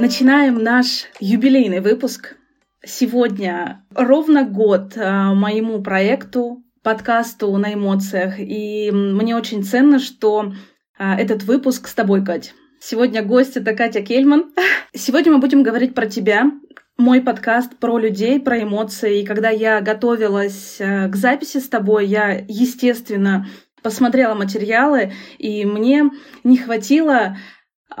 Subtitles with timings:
[0.00, 2.36] Начинаем наш юбилейный выпуск.
[2.82, 8.36] Сегодня ровно год а, моему проекту, подкасту на эмоциях.
[8.38, 10.54] И мне очень ценно, что
[10.96, 12.54] а, этот выпуск с тобой, Кать.
[12.80, 14.54] Сегодня гость это Катя Кельман.
[14.94, 16.50] Сегодня мы будем говорить про тебя,
[16.96, 19.20] мой подкаст про людей, про эмоции.
[19.20, 23.46] И когда я готовилась а, к записи с тобой, я, естественно,
[23.82, 26.10] посмотрела материалы, и мне
[26.42, 27.36] не хватило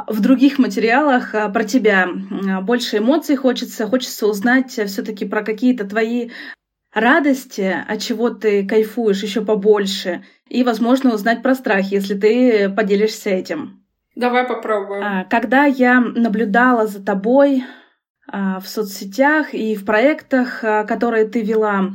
[0.06, 2.08] в других материалах а, про тебя.
[2.48, 6.30] А, больше эмоций хочется, хочется узнать все-таки про какие-то твои
[6.92, 13.30] радости, от чего ты кайфуешь еще побольше, и, возможно, узнать про страх, если ты поделишься
[13.30, 13.84] этим.
[14.16, 15.02] Давай попробуем.
[15.04, 17.64] А, когда я наблюдала за тобой
[18.32, 21.90] в соцсетях и в проектах, которые ты вела, а,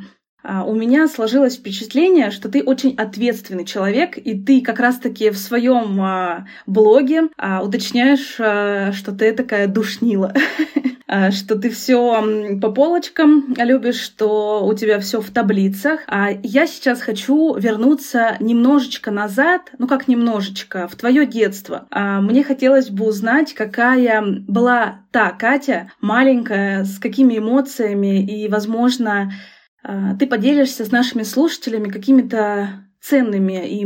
[0.65, 5.99] у меня сложилось впечатление, что ты очень ответственный человек, и ты как раз-таки в своем
[6.01, 10.33] а, блоге а, уточняешь, что ты такая душнила,
[11.31, 16.01] что ты все по полочкам любишь, что у тебя все в таблицах.
[16.07, 21.87] А я сейчас хочу вернуться немножечко назад, ну как немножечко, в твое детство.
[21.91, 29.54] Мне хотелось бы узнать, какая была та Катя, маленькая, с какими эмоциями и, возможно, а,
[30.19, 33.85] ты поделишься с нашими слушателями какими-то ценными и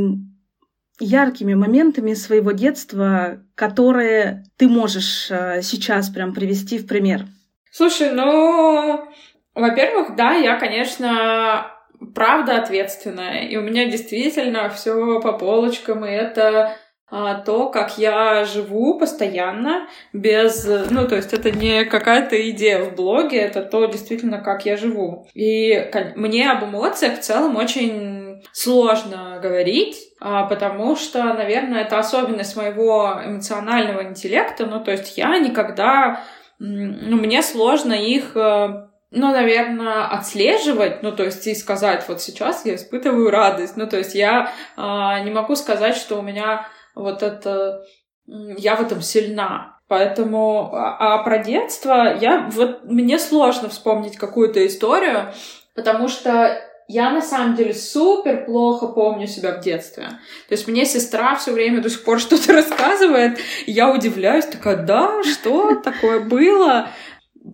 [0.99, 7.25] яркими моментами своего детства, которые ты можешь а, сейчас прям привести в пример.
[7.71, 9.07] Слушай, ну,
[9.55, 11.71] во-первых, да, я, конечно,
[12.13, 16.75] правда ответственная, и у меня действительно все по полочкам, и это а,
[17.09, 20.67] то, как я живу постоянно, без...
[20.89, 25.27] Ну, то есть это не какая-то идея в блоге, это то действительно, как я живу.
[25.33, 32.55] И мне об эмоциях в целом очень сложно говорить, а, потому что, наверное, это особенность
[32.55, 34.65] моего эмоционального интеллекта.
[34.65, 36.23] Ну, то есть я никогда...
[36.59, 42.65] Ну, мне сложно их э, ну, наверное, отслеживать, ну, то есть и сказать, вот сейчас
[42.65, 43.77] я испытываю радость.
[43.77, 44.81] Ну, то есть я э,
[45.23, 46.67] не могу сказать, что у меня
[46.99, 47.83] вот это...
[48.27, 49.79] Я в этом сильна.
[49.87, 50.73] Поэтому...
[50.73, 52.49] А, а про детство я...
[52.51, 55.33] Вот мне сложно вспомнить какую-то историю,
[55.75, 56.61] потому что
[56.91, 60.05] я на самом деле супер плохо помню себя в детстве.
[60.47, 63.37] То есть мне сестра все время до сих пор что-то рассказывает,
[63.67, 66.89] и я удивляюсь, такая, да, что такое было?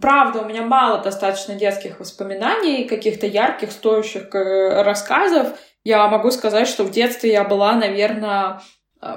[0.01, 5.49] Правда, у меня мало достаточно детских воспоминаний, каких-то ярких, стоящих э, рассказов.
[5.83, 8.61] Я могу сказать, что в детстве я была, наверное,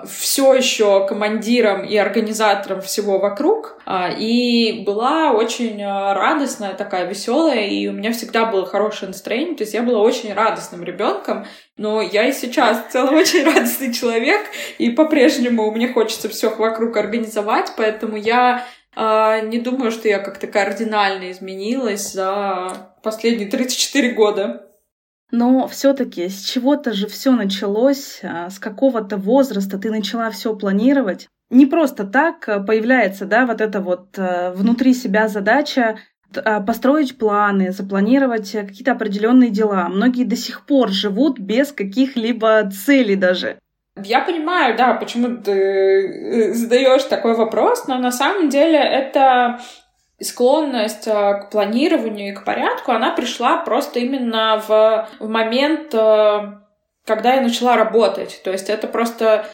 [0.06, 7.66] все еще командиром и организатором всего вокруг, а, и была очень э, радостная, такая веселая,
[7.66, 11.46] и у меня всегда было хорошее настроение, то есть я была очень радостным ребенком,
[11.78, 14.40] но я и сейчас в целом очень радостный человек,
[14.76, 20.48] и по-прежнему мне хочется все вокруг организовать, поэтому я э, не думаю, что я как-то
[20.48, 24.67] кардинально изменилась за последние 34 года.
[25.30, 31.28] Но все-таки с чего-то же все началось, а, с какого-то возраста ты начала все планировать.
[31.50, 35.98] Не просто так а, появляется, да, вот эта вот а, внутри себя задача
[36.66, 39.88] построить планы, запланировать какие-то определенные дела.
[39.88, 43.58] Многие до сих пор живут без каких-либо целей даже.
[44.04, 49.58] Я понимаю, да, почему ты э, задаешь такой вопрос, но на самом деле это
[50.20, 56.52] склонность э, к планированию и к порядку, она пришла просто именно в, в момент, э,
[57.06, 58.40] когда я начала работать.
[58.44, 59.46] То есть это просто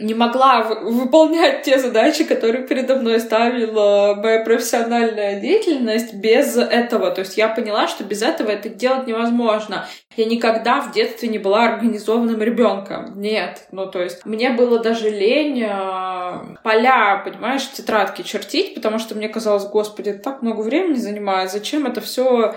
[0.00, 7.10] не могла выполнять те задачи, которые передо мной ставила моя профессиональная деятельность без этого.
[7.10, 9.86] То есть я поняла, что без этого это делать невозможно.
[10.16, 13.20] Я никогда в детстве не была организованным ребенком.
[13.20, 13.66] Нет.
[13.70, 19.28] Ну, то есть мне было даже лень э, поля, понимаешь, тетрадки чертить, потому что мне
[19.28, 22.56] казалось, господи, так много времени занимает, зачем это все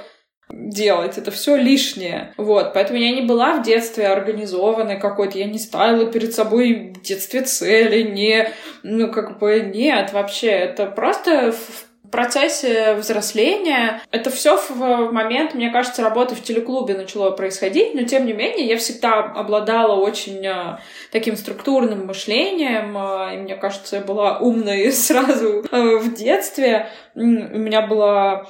[0.50, 2.33] делать, это все лишнее.
[2.38, 7.01] Вот, поэтому я не была в детстве организованной какой-то, я не ставила перед собой в
[7.01, 8.50] детстве цели, не,
[8.83, 14.01] ну, как бы, нет, вообще, это просто в процессе взросления.
[14.09, 18.65] Это все в момент, мне кажется, работы в телеклубе начало происходить, но тем не менее
[18.68, 20.77] я всегда обладала очень э,
[21.12, 26.88] таким структурным мышлением, э, и мне кажется, я была умной сразу э, в детстве.
[27.15, 28.45] У меня была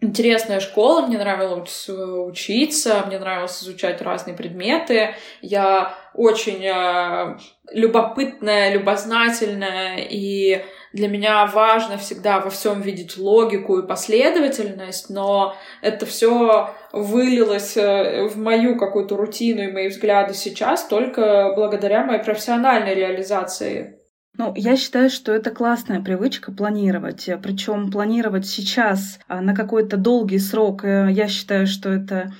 [0.00, 5.14] интересная школа, мне нравилось учиться, мне нравилось изучать разные предметы.
[5.40, 7.38] Я очень э,
[7.72, 10.62] любопытная, любознательная, и
[10.92, 18.28] для меня важно всегда во всем видеть логику и последовательность, но это все вылилось э,
[18.28, 23.95] в мою какую-то рутину и мои взгляды сейчас только благодаря моей профессиональной реализации.
[24.38, 27.28] Ну, я считаю, что это классная привычка планировать.
[27.42, 32.32] Причем планировать сейчас а, на какой-то долгий срок, э, я считаю, что это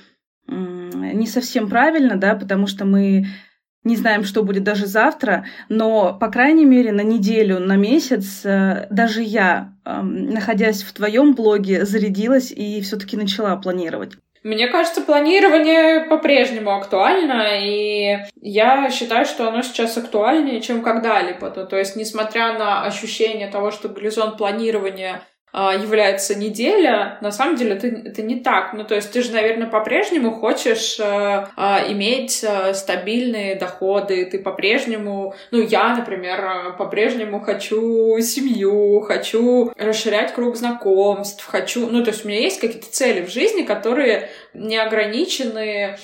[0.49, 3.27] не совсем правильно, да, потому что мы
[3.83, 8.87] не знаем, что будет даже завтра, но, по крайней мере, на неделю, на месяц э,
[8.89, 14.17] даже я, находясь в твоем блоге, зарядилась и все-таки начала планировать.
[14.47, 21.49] Мне кажется, планирование по-прежнему актуально, и я считаю, что оно сейчас актуальнее, чем когда-либо.
[21.49, 25.21] То есть, несмотря на ощущение того, что горизонт планирования
[25.57, 28.73] является неделя, на самом деле это, это не так.
[28.73, 34.39] Ну, то есть ты же, наверное, по-прежнему хочешь э, э, иметь э, стабильные доходы, ты
[34.39, 42.23] по-прежнему, ну, я, например, по-прежнему хочу семью, хочу расширять круг знакомств, хочу, ну, то есть
[42.23, 45.97] у меня есть какие-то цели в жизни, которые не ограничены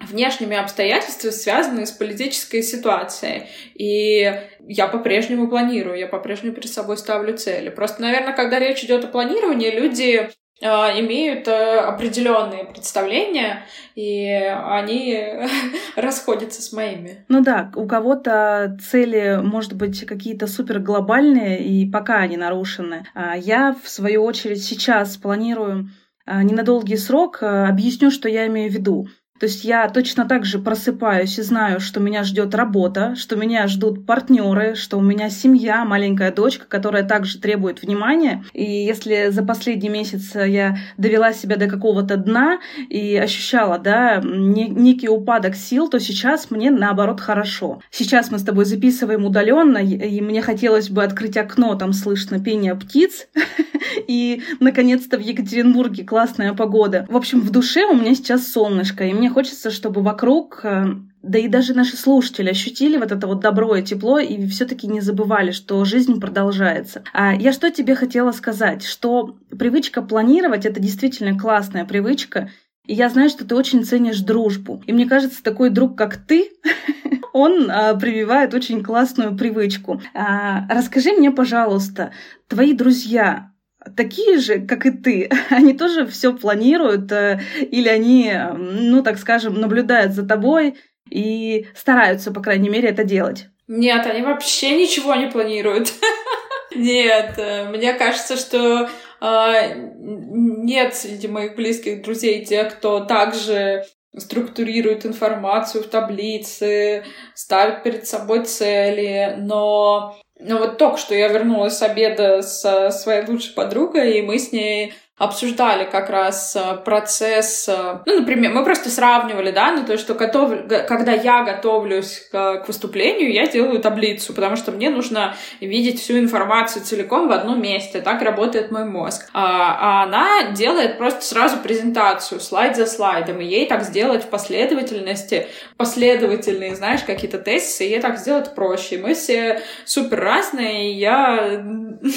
[0.00, 3.44] внешними обстоятельствами, связанные с политической ситуацией.
[3.74, 4.32] И
[4.68, 7.70] я по-прежнему планирую, я по-прежнему перед собой ставлю цели.
[7.70, 13.64] Просто, наверное, когда речь идет о планировании, люди э, имеют э, определенные представления,
[13.94, 15.48] и они
[15.96, 17.24] расходятся с моими.
[17.28, 23.06] Ну да, у кого-то цели, может быть, какие-то супер глобальные, и пока они нарушены.
[23.14, 25.88] А я, в свою очередь, сейчас планирую
[26.26, 27.38] э, не на долгий срок.
[27.40, 29.08] Объясню, что я имею в виду.
[29.38, 33.66] То есть я точно так же просыпаюсь и знаю, что меня ждет работа, что меня
[33.66, 38.44] ждут партнеры, что у меня семья, маленькая дочка, которая также требует внимания.
[38.52, 45.08] И если за последний месяц я довела себя до какого-то дна и ощущала, да, некий
[45.08, 47.80] упадок сил, то сейчас мне наоборот хорошо.
[47.90, 52.74] Сейчас мы с тобой записываем удаленно, и мне хотелось бы открыть окно, там слышно пение
[52.74, 53.28] птиц,
[54.08, 57.06] и наконец-то в Екатеринбурге классная погода.
[57.08, 60.84] В общем, в душе у меня сейчас солнышко, и мне мне хочется, чтобы вокруг э,
[61.20, 65.00] да и даже наши слушатели ощутили вот это вот добро и тепло и все-таки не
[65.00, 67.02] забывали, что жизнь продолжается.
[67.12, 72.50] А я что тебе хотела сказать, что привычка планировать это действительно классная привычка,
[72.86, 74.80] и я знаю, что ты очень ценишь дружбу.
[74.86, 76.52] И мне кажется, такой друг, как ты,
[77.32, 80.00] он а, прививает очень классную привычку.
[80.14, 82.12] А, расскажи мне, пожалуйста,
[82.46, 83.50] твои друзья,
[83.96, 89.60] такие же, как и ты, они тоже все планируют, э, или они, ну, так скажем,
[89.60, 90.76] наблюдают за тобой
[91.10, 93.46] и стараются, по крайней мере, это делать?
[93.68, 95.92] Нет, они вообще ничего не планируют.
[96.74, 98.88] Нет, э, мне кажется, что
[99.20, 103.84] э, нет среди моих близких друзей тех, кто также
[104.16, 107.04] структурирует информацию в таблице,
[107.34, 113.26] ставит перед собой цели, но ну вот только что я вернулась с обеда со своей
[113.26, 118.64] лучшей подругой, и мы с ней обсуждали как раз э, процесс, э, ну, например, мы
[118.64, 123.80] просто сравнивали, да, ну, то что готов, когда я готовлюсь к, к выступлению, я делаю
[123.80, 128.84] таблицу, потому что мне нужно видеть всю информацию целиком в одном месте, так работает мой
[128.84, 129.26] мозг.
[129.32, 134.28] А, а она делает просто сразу презентацию, слайд за слайдом, и ей так сделать в
[134.28, 135.46] последовательности,
[135.78, 138.98] последовательные, знаешь, какие-то тесты, ей так сделать проще.
[138.98, 141.64] Мы все супер разные, и я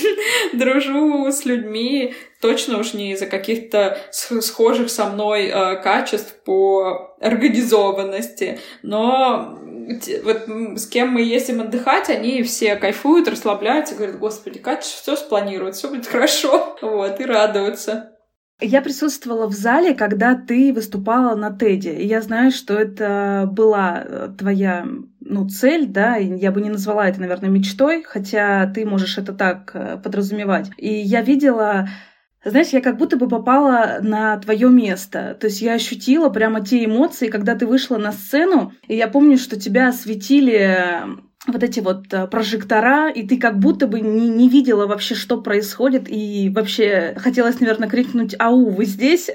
[0.53, 8.59] дружу с людьми, точно уж не из-за каких-то схожих со мной э, качеств по организованности,
[8.81, 9.59] но
[10.23, 10.43] вот
[10.79, 15.89] с кем мы ездим отдыхать, они все кайфуют, расслабляются, говорят, господи, Катя все спланирует, все
[15.89, 18.11] будет хорошо, вот, и радуются.
[18.61, 24.03] Я присутствовала в зале, когда ты выступала на Теди, и я знаю, что это была
[24.03, 24.85] э, твоя
[25.21, 29.71] ну, цель, да, я бы не назвала это, наверное, мечтой, хотя ты можешь это так
[29.73, 30.71] э, подразумевать.
[30.77, 31.87] И я видела
[32.43, 35.37] знаешь, я как будто бы попала на твое место.
[35.39, 39.37] То есть я ощутила прямо те эмоции, когда ты вышла на сцену, и я помню,
[39.37, 41.03] что тебя осветили
[41.47, 45.41] вот эти вот э, прожектора, и ты как будто бы не, не видела вообще, что
[45.41, 49.29] происходит, и вообще хотелось, наверное, крикнуть «Ау, вы здесь?»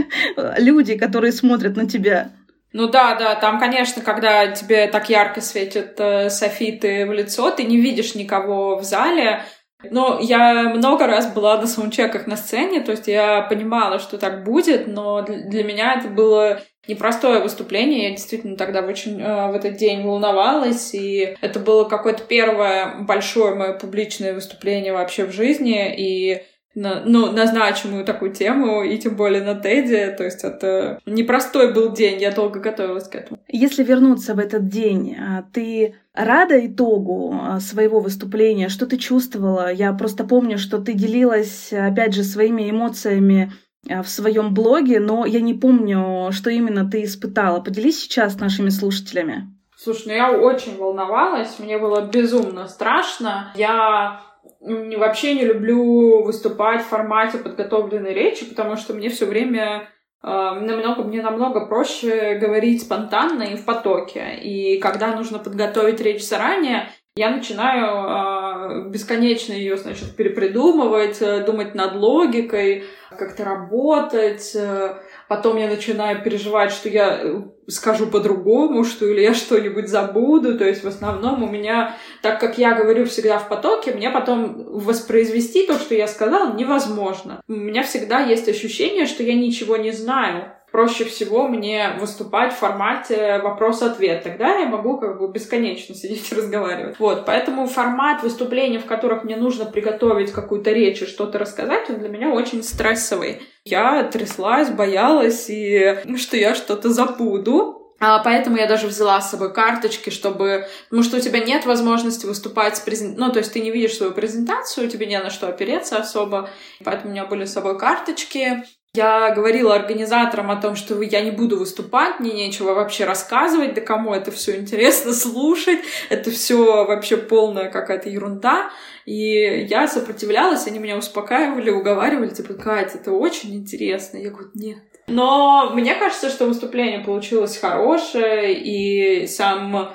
[0.58, 2.32] Люди, которые смотрят на тебя.
[2.72, 7.64] Ну да, да, там, конечно, когда тебе так ярко светят э, софиты в лицо, ты
[7.64, 9.42] не видишь никого в зале,
[9.88, 14.44] но я много раз была на саундчеках на сцене, то есть я понимала, что так
[14.44, 18.04] будет, но для меня это было непростое выступление.
[18.04, 23.54] Я действительно тогда очень э, в этот день волновалась, и это было какое-то первое большое
[23.54, 26.42] мое публичное выступление вообще в жизни, и
[26.74, 30.14] на, ну, на значимую такую тему, и тем более на Теди.
[30.16, 33.40] То есть это непростой был день, я долго готовилась к этому.
[33.48, 38.68] Если вернуться в этот день, а, ты рада итогу а, своего выступления?
[38.68, 39.72] Что ты чувствовала?
[39.72, 43.52] Я просто помню, что ты делилась, опять же, своими эмоциями
[43.88, 47.60] а, в своем блоге, но я не помню, что именно ты испытала.
[47.60, 49.48] Поделись сейчас с нашими слушателями.
[49.76, 53.50] Слушай, ну я очень волновалась, мне было безумно страшно.
[53.56, 54.20] Я
[54.60, 59.88] вообще не люблю выступать в формате подготовленной речи, потому что мне все время
[60.22, 64.36] э, намного, мне намного проще говорить спонтанно и в потоке.
[64.42, 71.74] И когда нужно подготовить речь заранее, я начинаю э, бесконечно ее, значит, перепридумывать, э, думать
[71.74, 72.84] над логикой,
[73.18, 74.54] как-то работать.
[74.54, 74.94] Э,
[75.28, 80.56] потом я начинаю переживать, что я э, скажу по-другому, что или я что-нибудь забуду.
[80.56, 84.64] То есть в основном у меня, так как я говорю всегда в потоке, мне потом
[84.78, 87.42] воспроизвести то, что я сказала, невозможно.
[87.48, 92.56] У меня всегда есть ощущение, что я ничего не знаю проще всего мне выступать в
[92.56, 94.22] формате вопрос-ответ.
[94.22, 96.98] Тогда я могу как бы бесконечно сидеть и разговаривать.
[96.98, 101.98] Вот, поэтому формат выступления, в которых мне нужно приготовить какую-то речь и что-то рассказать, он
[101.98, 103.42] для меня очень стрессовый.
[103.64, 107.76] Я тряслась, боялась, и что я что-то забуду.
[108.02, 110.66] А, поэтому я даже взяла с собой карточки, чтобы...
[110.84, 113.26] Потому что у тебя нет возможности выступать с презентацией.
[113.26, 116.48] Ну, то есть ты не видишь свою презентацию, тебе не на что опереться особо.
[116.82, 118.64] Поэтому у меня были с собой карточки.
[118.94, 123.80] Я говорила организаторам о том, что я не буду выступать, мне нечего вообще рассказывать, да
[123.80, 125.78] кому это все интересно слушать,
[126.08, 128.70] это все вообще полная какая-то ерунда.
[129.06, 134.18] И я сопротивлялась, они меня успокаивали, уговаривали, типа, Катя, это очень интересно.
[134.18, 134.78] Я говорю, нет.
[135.06, 139.94] Но мне кажется, что выступление получилось хорошее, и сам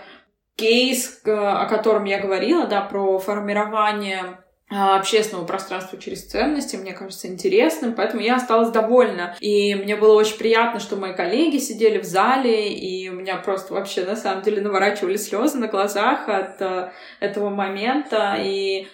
[0.55, 7.93] кейс, о котором я говорила, да, про формирование общественного пространства через ценности, мне кажется, интересным,
[7.93, 9.35] поэтому я осталась довольна.
[9.39, 13.73] И мне было очень приятно, что мои коллеги сидели в зале, и у меня просто
[13.73, 18.37] вообще, на самом деле, наворачивали слезы на глазах от uh, этого момента.
[18.39, 18.87] И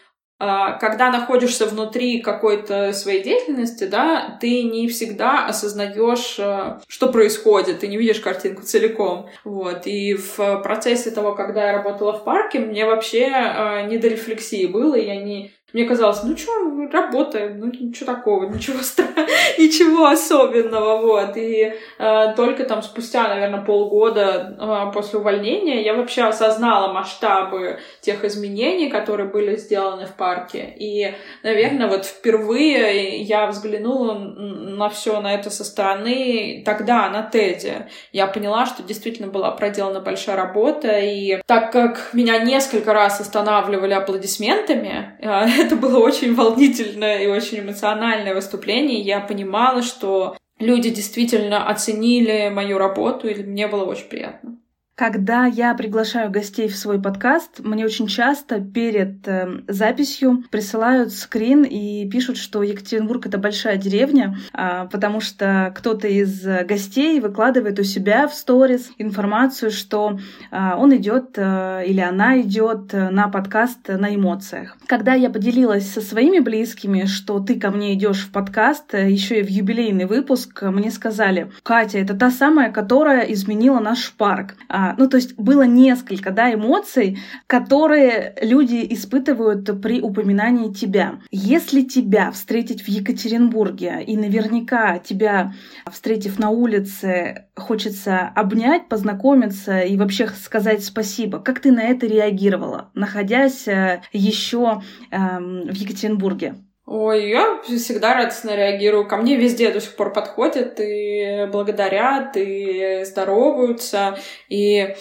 [0.44, 7.82] а, когда находишься внутри какой-то своей деятельности, да, ты не всегда осознаешь, э, что происходит,
[7.82, 9.30] ты не видишь картинку целиком.
[9.44, 9.86] Вот.
[9.86, 14.66] И в процессе того, когда я работала в парке, мне вообще э, не до рефлексии
[14.66, 16.52] было, я не мне казалось, ну что,
[16.92, 18.80] работаем, ну ничего такого, ничего
[19.58, 21.38] ничего особенного, вот.
[21.38, 28.24] И э, только там спустя, наверное, полгода э, после увольнения я вообще осознала масштабы тех
[28.24, 30.74] изменений, которые были сделаны в парке.
[30.78, 31.14] И,
[31.44, 37.86] наверное, вот впервые я взглянула на все на это со стороны тогда, на Теди.
[38.12, 43.94] Я поняла, что действительно была проделана большая работа, и так как меня несколько раз останавливали
[43.94, 49.00] аплодисментами, э, это было очень волнительное и очень эмоциональное выступление.
[49.00, 54.58] Я понимала, что люди действительно оценили мою работу, и мне было очень приятно.
[55.02, 61.64] Когда я приглашаю гостей в свой подкаст, мне очень часто перед э, записью присылают скрин
[61.64, 67.84] и пишут, что Екатеринбург это большая деревня, э, потому что кто-то из гостей выкладывает у
[67.84, 70.20] себя в сторис информацию, что
[70.52, 74.78] э, он идет э, или она идет на подкаст на эмоциях.
[74.86, 79.40] Когда я поделилась со своими близкими, что ты ко мне идешь в подкаст, э, еще
[79.40, 84.54] и в юбилейный выпуск, мне сказали, Катя, это та самая, которая изменила наш парк.
[84.70, 91.20] А, ну, то есть было несколько, да, эмоций, которые люди испытывают при упоминании тебя.
[91.32, 95.54] Если тебя встретить в Екатеринбурге, и наверняка тебя,
[95.90, 102.90] встретив на улице, хочется обнять, познакомиться и вообще сказать спасибо, как ты на это реагировала,
[102.94, 104.82] находясь э, еще
[105.12, 106.56] эм, в Екатеринбурге?
[106.94, 109.08] Ой, я всегда радостно реагирую.
[109.08, 114.18] Ко мне везде до сих пор подходят и благодарят, и здороваются.
[114.50, 114.94] И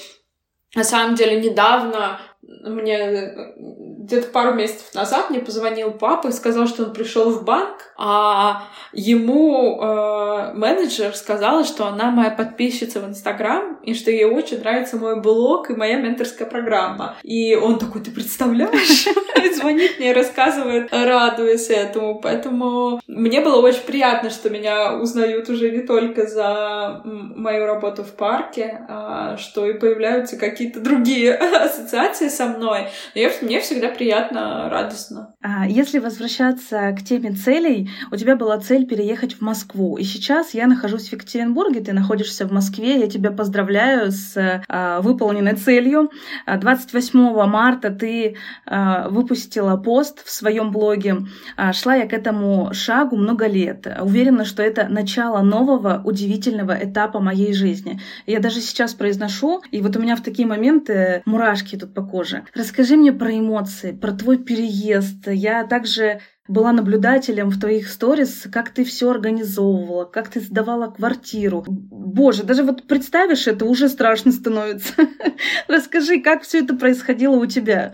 [0.77, 3.35] на самом деле недавно мне
[4.11, 8.65] где-то пару месяцев назад мне позвонил папа и сказал, что он пришел в банк, а
[8.93, 14.97] ему э, менеджер сказала, что она моя подписчица в Инстаграм, и что ей очень нравится
[14.97, 17.17] мой блог и моя менторская программа.
[17.23, 19.07] И он такой, ты представляешь?
[19.55, 22.21] Звонит мне и рассказывает, радуясь этому.
[22.21, 28.13] Поэтому мне было очень приятно, что меня узнают уже не только за мою работу в
[28.13, 32.89] парке, а что и появляются какие-то другие ассоциации со мной.
[33.15, 35.35] Но я, мне всегда приятно, радостно.
[35.43, 40.55] А если возвращаться к теме целей, у тебя была цель переехать в Москву, и сейчас
[40.55, 46.11] я нахожусь в Екатеринбурге, ты находишься в Москве, я тебя поздравляю с а, выполненной целью.
[46.47, 48.37] 28 а, марта ты
[49.11, 51.19] выпустила пост в своем блоге.
[51.73, 53.87] Шла я к этому шагу много лет.
[54.01, 58.01] Уверена, что это начало нового удивительного этапа моей жизни.
[58.27, 62.45] Я даже сейчас произношу, и вот у меня в такие моменты мурашки тут по коже.
[62.55, 65.27] Расскажи мне про эмоции информации про твой переезд.
[65.27, 71.65] Я также была наблюдателем в твоих сторис, как ты все организовывала, как ты сдавала квартиру.
[71.67, 74.95] Боже, даже вот представишь это, уже страшно становится.
[75.69, 77.93] Расскажи, как все это происходило у тебя?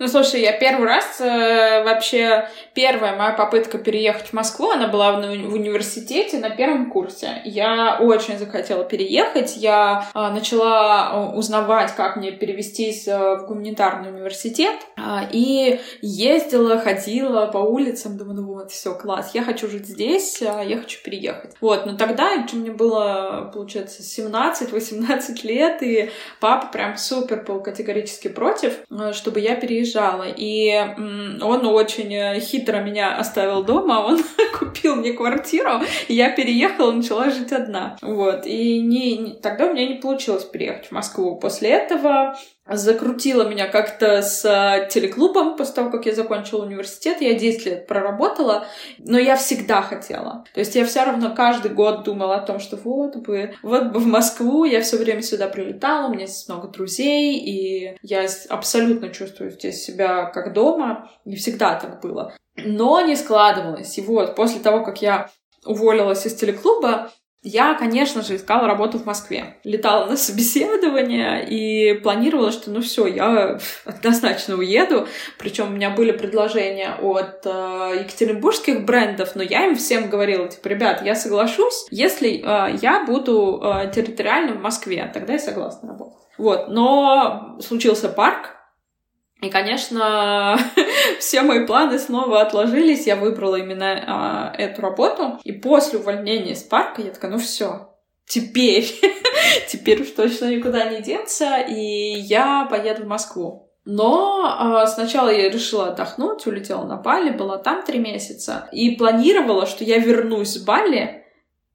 [0.00, 5.20] Ну, слушай, я первый раз э, вообще, первая моя попытка переехать в Москву, она была
[5.20, 7.42] в, в университете на первом курсе.
[7.44, 14.08] Я очень захотела переехать, я э, начала э, узнавать, как мне перевестись э, в гуманитарный
[14.08, 15.02] университет, э,
[15.32, 20.62] и ездила, ходила по улицам, думаю, ну вот, все, класс, я хочу жить здесь, э,
[20.66, 21.56] я хочу переехать.
[21.60, 28.78] Вот, но тогда мне было, получается, 17-18 лет, и папа прям супер был категорически против,
[28.90, 30.72] э, чтобы я переезжала приезжала, и
[31.42, 34.22] он очень э, хитро меня оставил дома, он
[34.58, 37.96] купил мне квартиру, и я переехала, начала жить одна.
[38.02, 41.36] Вот, и не, тогда у меня не получилось переехать в Москву.
[41.36, 47.20] После этого закрутила меня как-то с э, телеклубом после того, как я закончила университет.
[47.20, 48.66] Я 10 лет проработала,
[48.98, 50.44] но я всегда хотела.
[50.54, 53.98] То есть я все равно каждый год думала о том, что вот бы, вот бы
[53.98, 59.08] в Москву, я все время сюда прилетала, у меня здесь много друзей, и я абсолютно
[59.08, 62.34] чувствую здесь себя как дома, и всегда так было.
[62.56, 63.96] Но не складывалось.
[63.98, 65.30] И вот после того, как я
[65.64, 67.10] уволилась из телеклуба,
[67.42, 69.56] я, конечно же, искала работу в Москве.
[69.64, 75.08] Летала на собеседование и планировала, что ну все, я однозначно уеду.
[75.38, 80.68] Причем у меня были предложения от э, екатеринбургских брендов, но я им всем говорила, типа,
[80.68, 86.18] ребят, я соглашусь, если э, я буду э, территориально в Москве, тогда я согласна работать.
[86.36, 88.59] Вот, но случился парк,
[89.40, 90.58] и, конечно,
[91.18, 93.06] все мои планы снова отложились.
[93.06, 95.38] Я выбрала именно а, эту работу.
[95.44, 97.94] И после увольнения из парка я такая, ну все,
[98.26, 98.86] теперь,
[99.68, 101.74] теперь уж точно никуда не деться, и
[102.18, 103.72] я поеду в Москву.
[103.86, 109.66] Но а, сначала я решила отдохнуть, улетела на Бали, была там три месяца, и планировала,
[109.66, 111.24] что я вернусь с Бали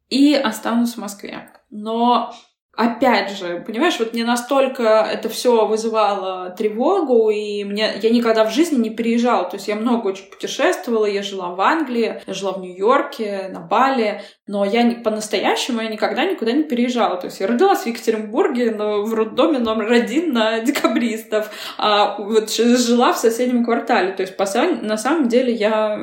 [0.10, 1.50] и останусь в Москве.
[1.72, 2.32] Но
[2.76, 8.52] опять же, понимаешь, вот мне настолько это все вызывало тревогу, и мне я никогда в
[8.52, 9.50] жизни не переезжала.
[9.50, 13.62] То есть я много очень путешествовала, я жила в Англии, я жила в Нью-Йорке, на
[13.62, 17.18] Бали, но я не, по-настоящему я никогда никуда не переезжала.
[17.18, 22.52] То есть я родилась в Екатеринбурге, но в роддоме номер один на декабристов, а вот
[22.52, 24.12] жила в соседнем квартале.
[24.12, 24.46] То есть по,
[24.82, 25.98] на самом деле я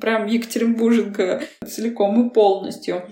[0.00, 3.02] прям екатеринбурженка целиком и полностью.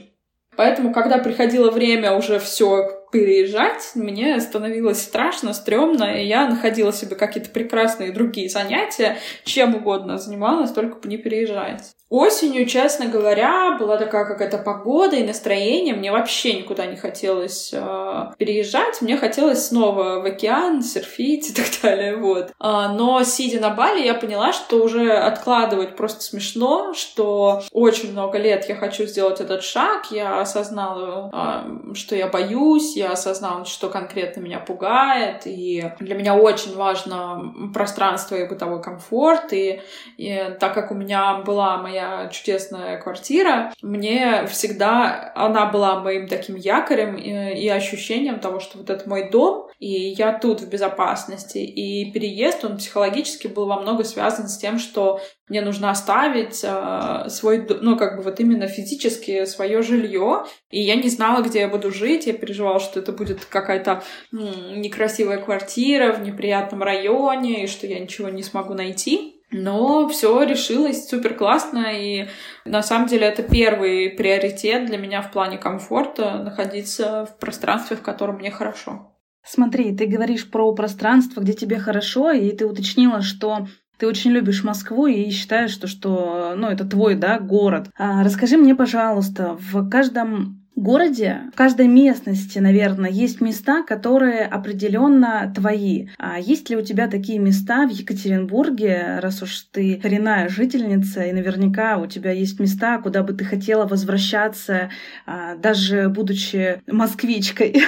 [0.56, 7.16] Поэтому, когда приходило время уже все переезжать, мне становилось страшно, стрёмно, и я находила себе
[7.16, 11.95] какие-то прекрасные другие занятия, чем угодно занималась, только бы не переезжать.
[12.08, 15.92] Осенью, честно говоря, была такая какая-то погода и настроение.
[15.92, 19.02] Мне вообще никуда не хотелось э, переезжать.
[19.02, 22.16] Мне хотелось снова в океан, серфить и так далее.
[22.16, 22.52] Вот.
[22.60, 28.38] А, но сидя на Бали, я поняла, что уже откладывать просто смешно, что очень много
[28.38, 30.12] лет я хочу сделать этот шаг.
[30.12, 35.42] Я осознала, э, что я боюсь, я осознала, что конкретно меня пугает.
[35.46, 39.52] И для меня очень важно пространство и бытовой комфорт.
[39.52, 39.80] И,
[40.16, 46.28] и так как у меня была моя моя чудесная квартира, мне всегда она была моим
[46.28, 50.68] таким якорем и, и ощущением того, что вот это мой дом, и я тут в
[50.68, 51.59] безопасности.
[51.59, 57.28] И переезд, он психологически был во много связан с тем, что мне нужно оставить э,
[57.28, 61.68] свой, ну, как бы вот именно физически свое жилье, и я не знала, где я
[61.68, 67.87] буду жить, я переживала, что это будет какая-то некрасивая квартира в неприятном районе, и что
[67.87, 69.36] я ничего не смогу найти.
[69.50, 72.28] Но все решилось супер классно, и
[72.64, 78.02] на самом деле это первый приоритет для меня в плане комфорта находиться в пространстве, в
[78.02, 79.12] котором мне хорошо.
[79.44, 84.64] Смотри, ты говоришь про пространство, где тебе хорошо, и ты уточнила, что ты очень любишь
[84.64, 87.88] Москву и считаешь, что, что ну, это твой да, город.
[87.96, 95.52] А, расскажи мне, пожалуйста, в каждом городе, в каждой местности, наверное, есть места, которые определенно
[95.54, 96.08] твои.
[96.18, 101.32] А есть ли у тебя такие места в Екатеринбурге, раз уж ты коренная жительница, и
[101.32, 104.90] наверняка у тебя есть места, куда бы ты хотела возвращаться,
[105.24, 107.82] а, даже будучи москвичкой?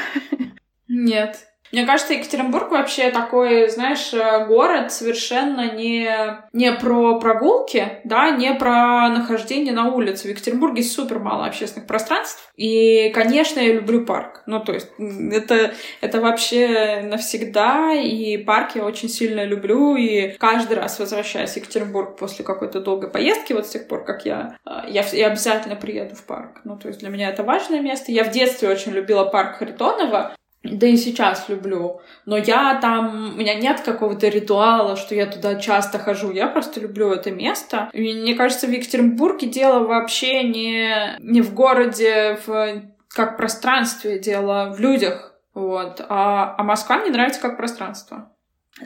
[0.88, 6.09] Нет, мне кажется, Екатеринбург вообще такой, знаешь, э, город совершенно не,
[6.52, 10.28] не про прогулки, да, не про нахождение на улице.
[10.28, 12.50] В Екатеринбурге супер мало общественных пространств.
[12.57, 14.42] И, конечно, я люблю парк.
[14.46, 17.92] Ну, то есть, это, это вообще навсегда.
[17.92, 19.96] И парк я очень сильно люблю.
[19.96, 24.24] И каждый раз, возвращаясь в Екатеринбург после какой-то долгой поездки, вот с тех пор, как
[24.24, 26.62] я, э, я, я обязательно приеду в парк.
[26.64, 28.11] Ну, то есть, для меня это важное место.
[28.11, 30.35] Я в детстве очень любила парк Харитонова.
[30.62, 32.01] Да и сейчас люблю.
[32.27, 36.33] Но я там, у меня нет какого-то ритуала, что я туда часто хожу.
[36.33, 37.88] Я просто люблю это место.
[37.92, 44.75] И мне кажется, в Екатеринбурге дело вообще не, не в городе, в, как пространстве, дело
[44.77, 45.35] в людях.
[45.55, 46.05] Вот.
[46.09, 48.33] А, а Москва мне нравится как пространство.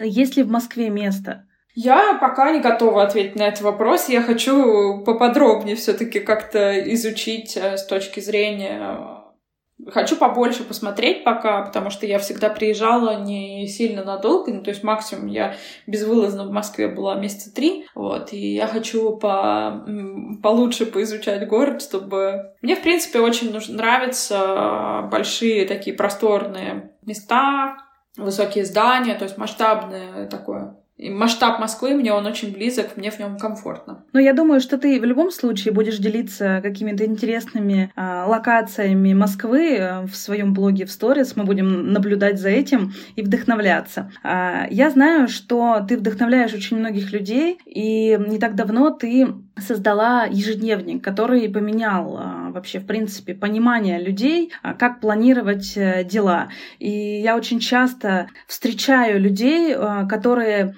[0.01, 1.47] Есть ли в Москве место?
[1.75, 4.09] Я пока не готова ответить на этот вопрос.
[4.11, 9.22] Я хочу поподробнее все-таки как-то изучить э, с точки зрения
[9.91, 14.85] Хочу побольше посмотреть пока, потому что я всегда приезжала не сильно надолго, ну, то есть
[14.85, 19.85] максимум я безвылазно в Москве была месяца три, вот, и я хочу по,
[20.43, 22.53] получше поизучать город, чтобы...
[22.63, 27.77] Мне, в принципе, очень нравятся большие такие просторные места,
[28.17, 33.39] высокие здания, то есть масштабное такое масштаб Москвы мне он очень близок, мне в нем
[33.39, 34.05] комфортно.
[34.13, 39.79] Но я думаю, что ты в любом случае будешь делиться какими-то интересными а, локациями Москвы
[39.79, 41.35] а, в своем блоге в сторис.
[41.37, 44.13] Мы будем наблюдать за этим и вдохновляться.
[44.23, 50.25] А, я знаю, что ты вдохновляешь очень многих людей, и не так давно ты создала
[50.25, 56.49] ежедневник, который поменял а, вообще, в принципе, понимание людей, а, как планировать а, дела.
[56.79, 60.75] И я очень часто встречаю людей, а, которые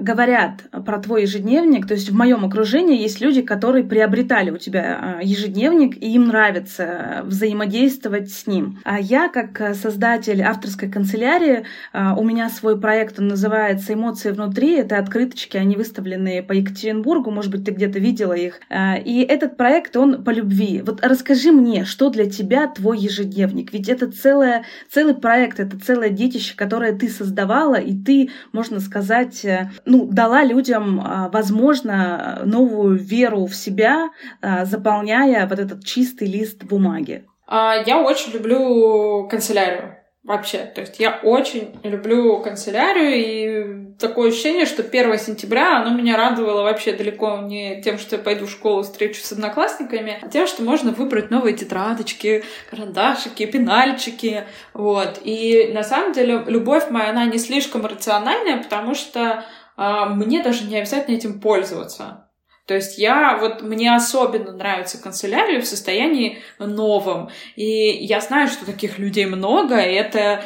[0.00, 4.98] говорят про твой ежедневник, то есть в моем окружении есть люди, которые приобретали у тебя
[5.00, 8.78] а, ежедневник, и им нравится взаимодействовать с ним.
[8.84, 14.74] А я, как создатель авторской канцелярии, а, у меня свой проект, он называется «Эмоции внутри».
[14.74, 18.60] Это открыточки, они выставлены по Екатеринбургу, может быть, ты где-то видела их.
[18.68, 20.82] А, и этот проект, он по любви.
[20.84, 23.72] Вот расскажи мне, что для тебя твой ежедневник?
[23.72, 29.44] Ведь это целое, целый проект, это целое детище, которое ты создавала, и ты, можно сказать,
[29.84, 36.64] ну, дала людям, а, возможно, новую веру в себя, а, заполняя вот этот чистый лист
[36.64, 37.24] бумаги?
[37.46, 40.58] А, я очень люблю канцелярию вообще.
[40.58, 46.62] То есть я очень люблю канцелярию, и такое ощущение, что 1 сентября оно меня радовало
[46.62, 50.62] вообще далеко не тем, что я пойду в школу, встречусь с одноклассниками, а тем, что
[50.62, 55.20] можно выбрать новые тетрадочки, карандашики, пенальчики, вот.
[55.24, 59.44] И на самом деле любовь моя, она не слишком рациональная, потому что
[59.80, 62.26] мне даже не обязательно этим пользоваться.
[62.66, 67.30] То есть я, вот мне особенно нравится канцелярия в состоянии новом.
[67.56, 70.44] И я знаю, что таких людей много, и это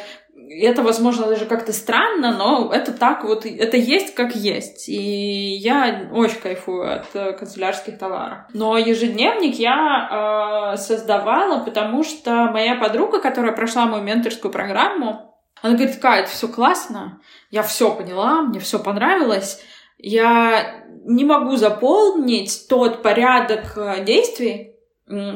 [0.49, 4.89] это, возможно, даже как-то странно, но это так вот, это есть как есть.
[4.89, 8.39] И я очень кайфую от э, канцелярских товаров.
[8.53, 15.34] Но ежедневник я э, создавала, потому что моя подруга, которая прошла мою менторскую программу,
[15.65, 19.61] она говорит, Кать, все классно, я все поняла, мне все понравилось,
[19.97, 24.75] я не могу заполнить тот порядок э, действий,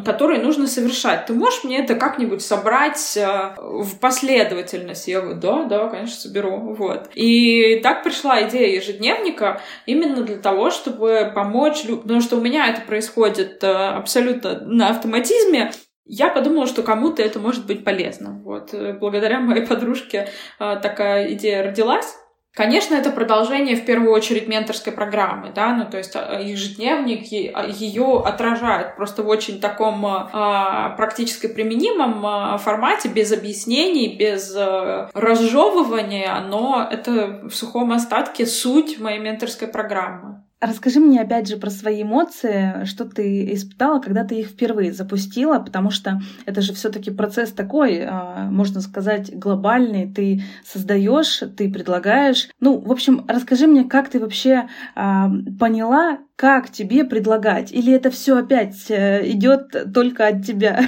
[0.03, 1.27] которые нужно совершать.
[1.27, 5.07] Ты можешь мне это как-нибудь собрать э, в последовательность?
[5.07, 6.75] Я говорю, да, да, конечно, соберу.
[6.75, 7.09] Вот.
[7.15, 12.81] И так пришла идея ежедневника именно для того, чтобы помочь, потому что у меня это
[12.81, 15.71] происходит э, абсолютно на автоматизме,
[16.09, 18.41] я подумала, что кому-то это может быть полезно.
[18.43, 18.73] Вот.
[18.73, 22.15] Э, благодаря моей подружке а, такая идея родилась.
[22.55, 27.21] Конечно, это продолжение в первую очередь менторской программы, да, ну то есть а, ежедневник
[27.53, 34.53] а, ее отражает просто в очень таком а, практически применимом а, формате, без объяснений, без
[34.57, 40.43] а, разжевывания, но это в сухом остатке суть моей менторской программы.
[40.61, 45.57] Расскажи мне опять же про свои эмоции, что ты испытала, когда ты их впервые запустила,
[45.59, 50.11] потому что это же все-таки процесс такой, а, можно сказать, глобальный.
[50.13, 52.49] Ты создаешь, ты предлагаешь.
[52.59, 58.11] Ну, в общем, расскажи мне, как ты вообще а, поняла, как тебе предлагать, или это
[58.11, 60.81] все опять э, идет только от тебя?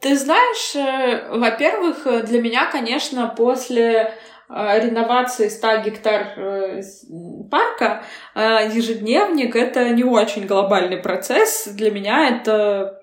[0.00, 6.82] Ты знаешь, э, во-первых, для меня, конечно, после Э, реновации 100 гектар э,
[7.50, 8.04] парка,
[8.34, 11.68] э, ежедневник— это не очень глобальный процесс.
[11.68, 13.00] Для меня это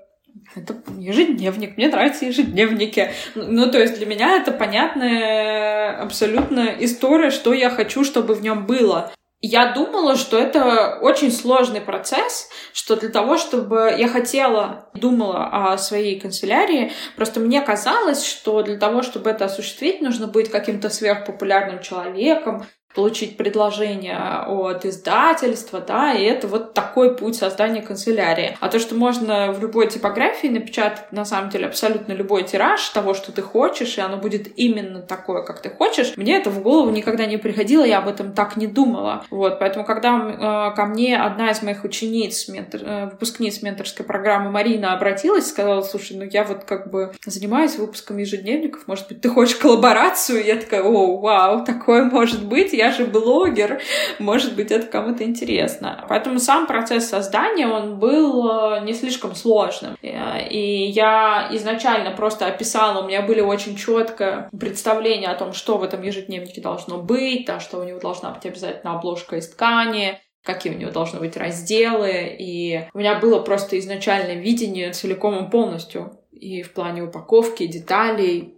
[0.56, 3.12] это ежедневник, мне нравятся ежедневники.
[3.36, 8.65] Ну, то есть для меня это понятная абсолютно история, что я хочу, чтобы в нем
[8.65, 9.12] было
[9.45, 15.77] я думала, что это очень сложный процесс, что для того, чтобы я хотела, думала о
[15.77, 21.82] своей канцелярии, просто мне казалось, что для того, чтобы это осуществить, нужно быть каким-то сверхпопулярным
[21.82, 28.58] человеком, получить предложение от издательства, да, и это вот такой путь создания канцелярии.
[28.60, 33.13] А то, что можно в любой типографии напечатать, на самом деле, абсолютно любой тираж того,
[33.13, 36.91] что ты хочешь, и оно будет именно такое, как ты хочешь, мне это в голову
[36.91, 39.25] никогда не приходило, я об этом так не думала.
[39.29, 44.51] Вот, поэтому, когда э, ко мне одна из моих учениц, ментор, э, выпускниц менторской программы
[44.51, 49.29] Марина обратилась, сказала, слушай, ну я вот как бы занимаюсь выпуском ежедневников, может быть, ты
[49.29, 50.43] хочешь коллаборацию?
[50.43, 53.82] Я такая, о, вау, такое может быть, я же блогер,
[54.19, 56.06] может быть, это кому-то интересно.
[56.10, 59.98] Поэтому сам процесс создания, он был э, не слишком сложным.
[60.02, 65.78] Э, и я изначально просто описала, у меня были очень четкое представление о том, что
[65.78, 70.19] в этом ежедневнике должно быть, да, что у него должна быть обязательно обложка из ткани,
[70.43, 72.36] какие у него должны быть разделы.
[72.38, 76.19] И у меня было просто изначальное видение целиком и полностью.
[76.32, 78.58] И в плане упаковки, деталей,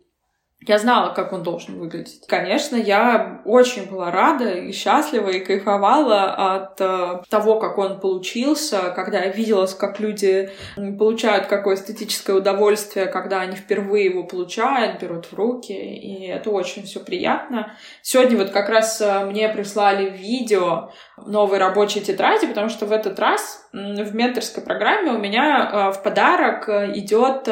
[0.67, 2.25] я знала, как он должен выглядеть.
[2.27, 8.91] Конечно, я очень была рада и счастлива и кайфовала от э, того, как он получился,
[8.95, 10.49] когда я видела, как люди
[10.97, 16.83] получают какое эстетическое удовольствие, когда они впервые его получают, берут в руки, и это очень
[16.83, 17.75] все приятно.
[18.01, 23.19] Сегодня вот как раз э, мне прислали видео новой рабочей тетради, потому что в этот
[23.19, 27.47] раз в менторской программе у меня э, в подарок э, идет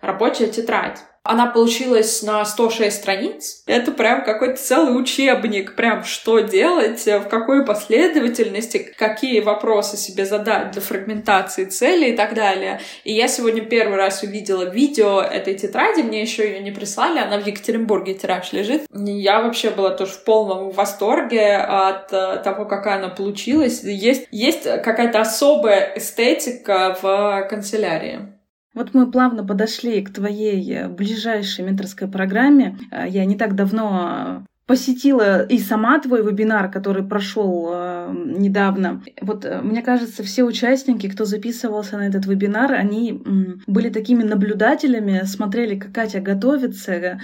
[0.00, 0.98] рабочая тетрадь.
[1.24, 3.62] Она получилась на 106 страниц.
[3.66, 10.70] Это прям какой-то целый учебник, прям что делать, в какой последовательности, какие вопросы себе задать
[10.70, 12.80] для фрагментации цели и так далее.
[13.04, 17.38] И я сегодня первый раз увидела видео этой тетради, мне еще ее не прислали, она
[17.38, 18.86] в Екатеринбурге тираж лежит.
[18.94, 23.82] Я вообще была тоже в полном восторге от того, какая она получилась.
[23.82, 28.37] Есть, есть какая-то особая эстетика в канцелярии.
[28.78, 32.78] Вот мы плавно подошли к твоей э, ближайшей менторской программе.
[32.92, 39.02] Э, я не так давно посетила и сама твой вебинар, который прошел э, недавно.
[39.22, 44.22] Вот э, мне кажется, все участники, кто записывался на этот вебинар, они м, были такими
[44.22, 47.18] наблюдателями, смотрели, как Катя готовится, э,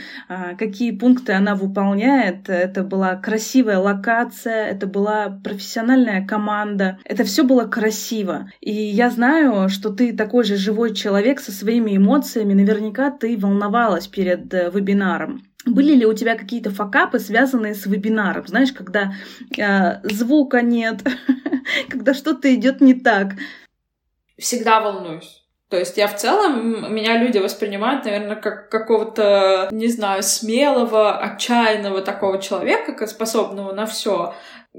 [0.58, 2.48] какие пункты она выполняет.
[2.48, 6.98] Это была красивая локация, это была профессиональная команда.
[7.04, 8.50] Это все было красиво.
[8.62, 12.54] И я знаю, что ты такой же живой человек со своими эмоциями.
[12.54, 15.42] Наверняка ты волновалась перед э, вебинаром.
[15.66, 18.46] Были ли у тебя какие-то факапы, связанные с вебинаром?
[18.46, 19.14] Знаешь, когда
[19.56, 21.00] э, звука нет,
[21.88, 23.32] когда что-то идет не так?
[24.38, 25.44] Всегда волнуюсь.
[25.70, 32.02] То есть я в целом, меня люди воспринимают, наверное, как какого-то, не знаю, смелого, отчаянного
[32.02, 34.34] такого человека, способного на все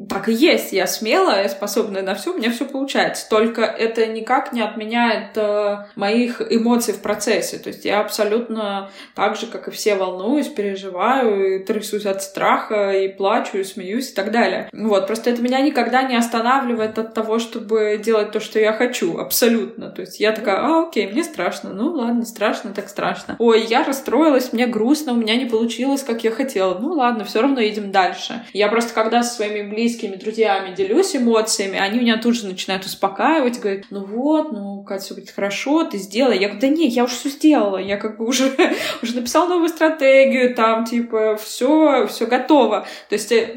[0.10, 3.30] так и есть, я смелая, я способная на все, у меня все получается.
[3.30, 7.58] Только это никак не отменяет э, моих эмоций в процессе.
[7.60, 12.92] То есть я абсолютно так же, как и все, волнуюсь, переживаю, и трясусь от страха,
[12.92, 14.70] и плачу, и смеюсь, и так далее.
[14.74, 19.18] Вот, просто это меня никогда не останавливает от того, чтобы делать то, что я хочу.
[19.18, 19.90] Абсолютно.
[19.92, 21.70] То есть я такая, а, окей, мне страшно.
[21.72, 23.38] Ну ладно, страшно, так страшно.
[23.40, 26.78] Ой, я расстроилась, мне грустно, у меня не получилось, как я хотела.
[26.78, 28.44] Ну ладно, все равно едем дальше.
[28.52, 32.86] Я просто когда со своими близкими близкими друзьями делюсь эмоциями, они меня тут же начинают
[32.86, 36.40] успокаивать, говорят, ну вот, ну, Катя, все будет хорошо, ты сделай.
[36.40, 38.52] Я говорю, да нет, я уже все сделала, я как бы уже,
[39.04, 42.88] уже написала новую стратегию, там, типа, все, все готово.
[43.10, 43.54] То есть э,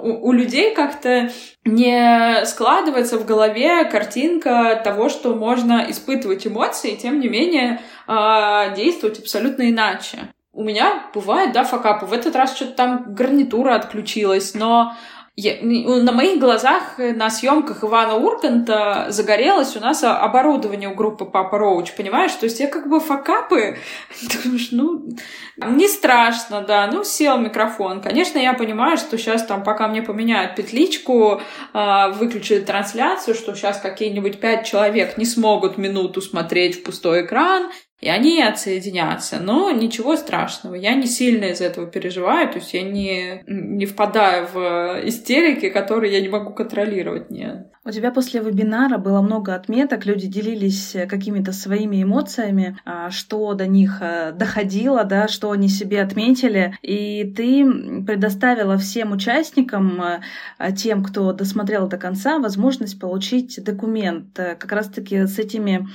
[0.00, 1.30] у, у людей как-то
[1.64, 9.18] не складывается в голове картинка того, что можно испытывать эмоции, тем не менее а, действовать
[9.18, 10.28] абсолютно иначе.
[10.54, 12.04] У меня бывает, да, факапы.
[12.04, 14.94] В этот раз что-то там гарнитура отключилась, но
[15.34, 21.24] я, на моих глазах э, на съемках Ивана Урганта загорелось у нас оборудование у группы
[21.24, 22.32] Папа Роуч, понимаешь?
[22.32, 23.78] То есть я как бы факапы,
[24.44, 25.08] думаешь, ну,
[25.56, 28.02] не страшно, да, ну, сел микрофон.
[28.02, 31.40] Конечно, я понимаю, что сейчас там, пока мне поменяют петличку,
[31.72, 37.70] а, выключили трансляцию, что сейчас какие-нибудь пять человек не смогут минуту смотреть в пустой экран,
[38.02, 39.38] и они отсоединятся.
[39.40, 44.48] Но ничего страшного, я не сильно из этого переживаю, то есть я не, не впадаю
[44.52, 47.30] в истерики, которые я не могу контролировать.
[47.30, 47.68] Нет.
[47.84, 53.66] У тебя после вебинара было много отметок, люди делились какими-то своими эмоциями, а, что до
[53.66, 57.64] них э, доходило, да, что они себе отметили, и ты
[58.04, 65.26] предоставила всем участникам, э, тем, кто досмотрел до конца, возможность получить документ э, как раз-таки
[65.26, 65.88] с этими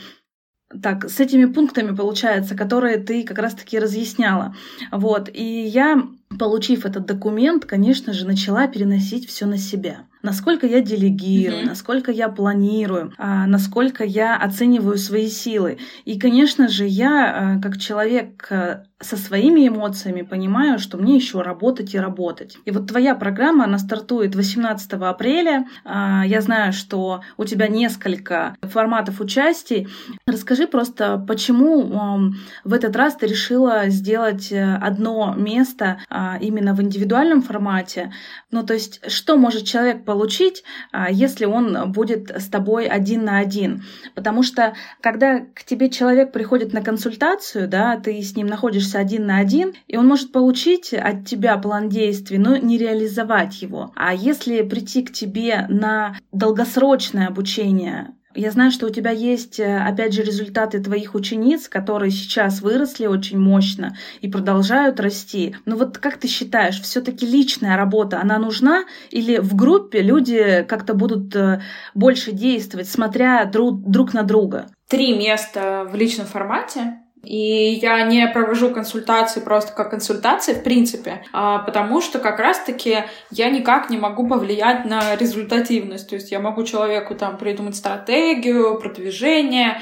[0.82, 4.56] так, с этими пунктами, получается, которые ты как раз-таки разъясняла.
[4.92, 5.30] Вот.
[5.34, 6.04] И я,
[6.38, 10.00] получив этот документ, конечно же, начала переносить все на себя.
[10.22, 11.68] Насколько я делегирую, mm-hmm.
[11.68, 15.78] насколько я планирую, а, насколько я оцениваю свои силы.
[16.06, 21.42] И, конечно же, я, а, как человек а, со своими эмоциями понимаю, что мне еще
[21.42, 22.58] работать и работать.
[22.66, 25.68] И вот твоя программа, она стартует 18 апреля.
[25.86, 29.88] Я знаю, что у тебя несколько форматов участий.
[30.26, 36.00] Расскажи просто, почему в этот раз ты решила сделать э, одно место
[36.42, 38.12] именно в индивидуальном формате.
[38.50, 43.38] Ну, то есть, что может человек получить, а, если он будет с тобой один на
[43.38, 43.84] один?
[44.16, 49.00] Потому что, когда к тебе человек приходит на консультацию, да, ты с ним находишься находишься
[49.00, 53.92] один на один, и он может получить от тебя план действий, но не реализовать его.
[53.96, 59.78] А если прийти к тебе на долгосрочное обучение, я знаю, что у тебя есть, э,
[59.78, 65.56] опять же, результаты твоих учениц, которые сейчас выросли очень мощно и продолжают расти.
[65.66, 68.86] Но вот как ты считаешь, все-таки личная работа, она нужна?
[69.10, 71.62] Или в группе люди как-то будут э,
[71.96, 74.68] больше действовать, смотря друг, друг на друга?
[74.88, 81.24] Три места в личном формате и я не провожу консультации просто как консультации, в принципе,
[81.34, 86.10] а потому что как раз-таки я никак не могу повлиять на результативность.
[86.10, 89.82] То есть я могу человеку там придумать стратегию, продвижение,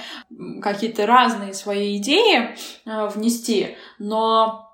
[0.61, 4.64] какие-то разные свои идеи э, внести, но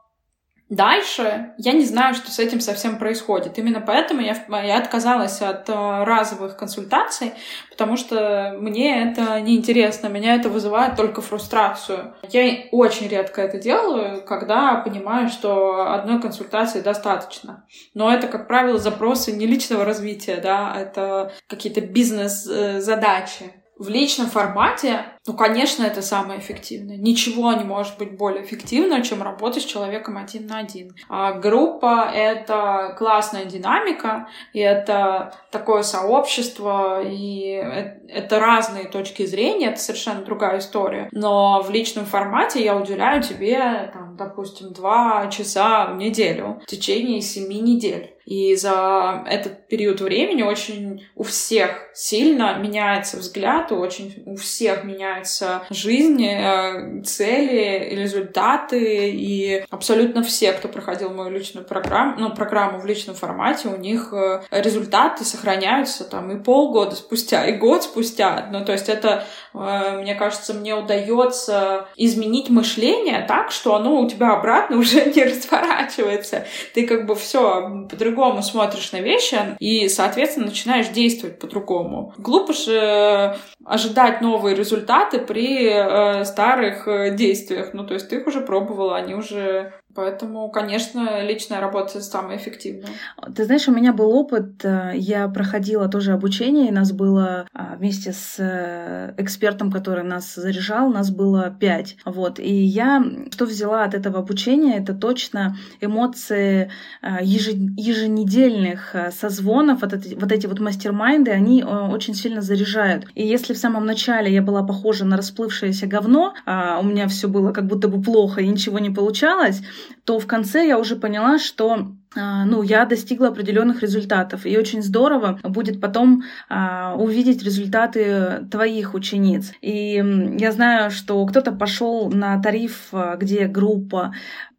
[0.71, 3.57] Дальше я не знаю, что с этим совсем происходит.
[3.57, 5.73] Именно поэтому я, я отказалась от э,
[6.05, 7.34] разовых консультаций,
[7.69, 12.15] потому что мне это неинтересно, меня это вызывает только фрустрацию.
[12.29, 17.65] Я очень редко это делаю, когда понимаю, что одной консультации достаточно.
[17.93, 23.61] Но это, как правило, запросы не личного развития, да, это какие-то бизнес-задачи.
[23.82, 26.98] В личном формате, ну, конечно, это самое эффективное.
[26.98, 30.94] Ничего не может быть более эффективно, чем работать с человеком один на один.
[31.10, 37.60] А группа— это классная динамика, и это такое сообщество, и
[38.08, 41.10] это разные точки зрения, это совершенно другая история.
[41.12, 47.20] Но в личном формате я уделяю тебе, там, допустим, два часа в неделю в течение
[47.22, 48.15] семи недель.
[48.25, 55.63] И за этот период времени очень у всех сильно меняется взгляд, очень у всех меняется
[55.69, 59.12] жизнь, э, цели, результаты.
[59.12, 64.13] И абсолютно все, кто проходил мою личную программу, ну, программу в личном формате, у них
[64.13, 68.49] э, результаты сохраняются там и полгода спустя, и год спустя.
[68.51, 74.10] Ну, то есть это, э, мне кажется, мне удается изменить мышление так, что оно у
[74.10, 76.45] тебя обратно уже не разворачивается.
[76.73, 82.13] Ты как бы все по-другому по-другому смотришь на вещи и, соответственно, начинаешь действовать по-другому.
[82.19, 87.73] Глупо же ожидать новые результаты при э, старых э, действиях.
[87.73, 92.89] Ну, то есть ты их уже пробовала, они уже Поэтому, конечно, личная работа самая эффективная.
[93.36, 97.75] Ты знаешь, у меня был опыт, э, я проходила тоже обучение, и нас было а,
[97.77, 101.97] вместе с э, экспертом, который нас заряжал, нас было пять.
[102.06, 102.39] Вот.
[102.39, 106.69] И я что взяла от этого обучения, это точно эмоции
[107.01, 113.06] э, еженедельных созвонов, вот эти вот, эти вот мастер-майнды, они очень сильно заряжают.
[113.15, 117.27] И если в самом начале я была похожа на расплывшееся говно, а у меня все
[117.27, 119.62] было как будто бы плохо и ничего не получалось,
[120.06, 124.46] то в конце я уже поняла, что а, ну, я достигла определенных результатов.
[124.46, 129.54] И очень здорово будет потом а, увидеть результаты твоих учениц.
[129.62, 130.04] И
[130.38, 134.13] я знаю, что кто-то пошел на тариф, а, где группа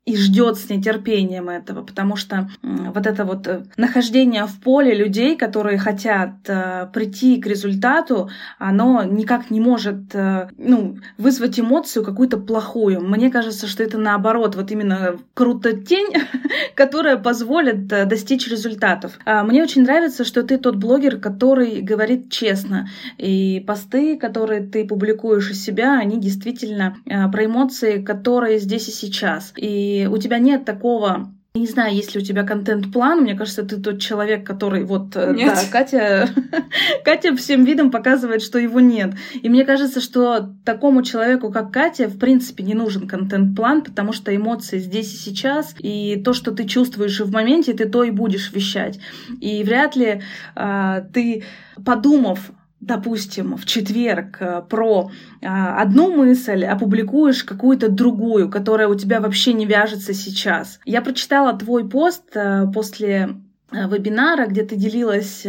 [0.05, 5.37] и ждет с нетерпением этого, потому что вот это вот э, нахождение в поле людей,
[5.37, 12.39] которые хотят э, прийти к результату, оно никак не может э, ну, вызвать эмоцию какую-то
[12.39, 13.01] плохую.
[13.01, 16.13] Мне кажется, что это наоборот, вот именно круто тень,
[16.75, 19.21] которая позволит достичь результатов.
[19.25, 22.89] А мне очень нравится, что ты тот блогер, который говорит честно,
[23.19, 29.53] и посты, которые ты публикуешь из себя, они действительно про эмоции, которые здесь и сейчас.
[29.57, 33.21] И у тебя нет такого я не знаю, есть ли у тебя контент-план.
[33.21, 35.15] Мне кажется, ты тот человек, который вот...
[35.17, 35.55] Э, нет.
[35.55, 36.31] Да, Катя,
[37.05, 39.13] Катя всем видом показывает, что его нет.
[39.35, 44.35] И мне кажется, что такому человеку, как Катя, в принципе, не нужен контент-план, потому что
[44.35, 48.51] эмоции здесь и сейчас, и то, что ты чувствуешь в моменте, ты то и будешь
[48.51, 48.99] вещать.
[49.43, 50.23] И вряд ли
[50.55, 51.45] а, ты,
[51.85, 52.51] подумав
[52.83, 55.11] допустим, в четверг э, про
[55.43, 60.81] а, одну мысль, опубликуешь какую-то другую, которая у тебя вообще не вяжется сейчас.
[60.85, 63.37] Я прочитала твой пост э, после
[63.71, 65.47] э, вебинара, где ты делилась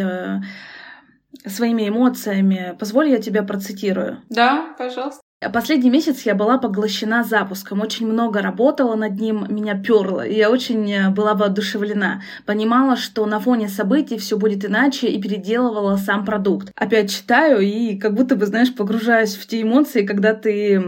[1.48, 2.76] своими эмоциями.
[2.80, 4.22] Позволь, я тебя процитирую.
[4.30, 5.22] Да, пожалуйста.
[5.52, 10.50] Последний месяц я была поглощена запуском, очень много работала над ним, меня перло, и я
[10.50, 12.22] очень э, была воодушевлена.
[12.46, 16.72] Понимала, что на фоне событий все будет иначе, и переделывала сам продукт.
[16.76, 20.82] Опять читаю и как будто бы, знаешь, погружаюсь в те эмоции, когда ты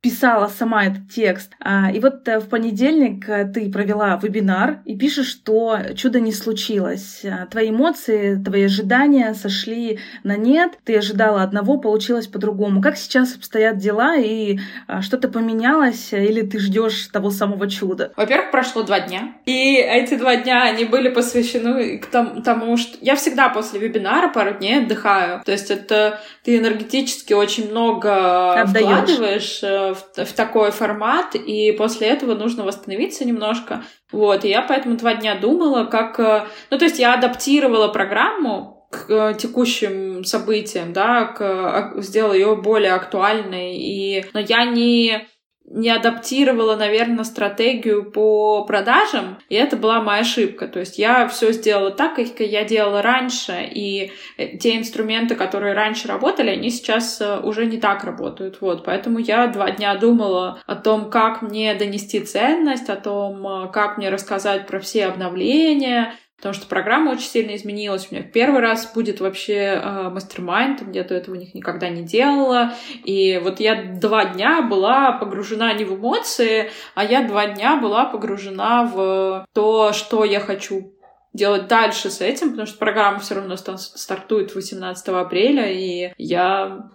[0.00, 1.52] писала сама этот текст.
[1.60, 6.32] А, и вот э, в понедельник э, ты провела вебинар и пишешь, что чудо не
[6.32, 7.22] случилось.
[7.24, 10.78] А, твои эмоции, твои ожидания сошли на нет.
[10.84, 12.80] Ты ожидала одного, получилось по-другому.
[12.80, 18.12] Как сейчас обстоят дела и а, что-то поменялось или ты ждешь того самого чуда?
[18.16, 19.34] Во-первых, прошло два дня.
[19.44, 24.54] И эти два дня, они были посвящены к тому, что я всегда после вебинара пару
[24.54, 25.42] дней отдыхаю.
[25.44, 28.86] То есть это ты энергетически очень много Отдаешь.
[28.86, 33.84] вкладываешь э, в, в такой формат, и после этого нужно восстановиться немножко.
[34.12, 36.18] Вот, и я поэтому два дня думала, как...
[36.18, 42.56] Э, ну, то есть я адаптировала программу к э, текущим событиям, да, к, сделала ее
[42.56, 44.24] более актуальной, и...
[44.32, 45.28] но я не
[45.70, 50.66] не адаптировала, наверное, стратегию по продажам, и это была моя ошибка.
[50.66, 55.74] То есть я все сделала так, как я делала раньше, и э, те инструменты, которые
[55.74, 58.60] раньше работали, они сейчас э, уже не так работают.
[58.60, 63.70] Вот, поэтому я два дня думала о том, как мне донести ценность, о том, э,
[63.72, 68.08] как мне рассказать про все обновления, потому что программа очень сильно изменилась.
[68.10, 72.72] У меня первый раз будет вообще э, мастер-майнд, я до этого них никогда не делала.
[73.04, 78.06] И вот я два дня была погружена не в эмоции, а я два дня была
[78.06, 80.94] погружена в то, что я хочу
[81.34, 86.88] делать дальше с этим, потому что программа все равно стартует 18 апреля, и я,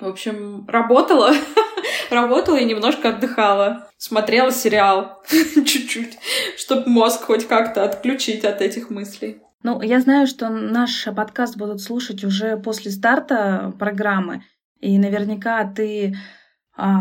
[0.00, 1.32] в общем, работала
[2.10, 3.88] работала и немножко отдыхала.
[3.98, 5.22] Смотрела сериал
[5.54, 6.18] чуть-чуть,
[6.56, 9.40] чтобы мозг хоть как-то отключить от этих мыслей.
[9.62, 14.42] Ну, я знаю, что наш подкаст будут слушать уже после старта программы,
[14.80, 16.16] и наверняка ты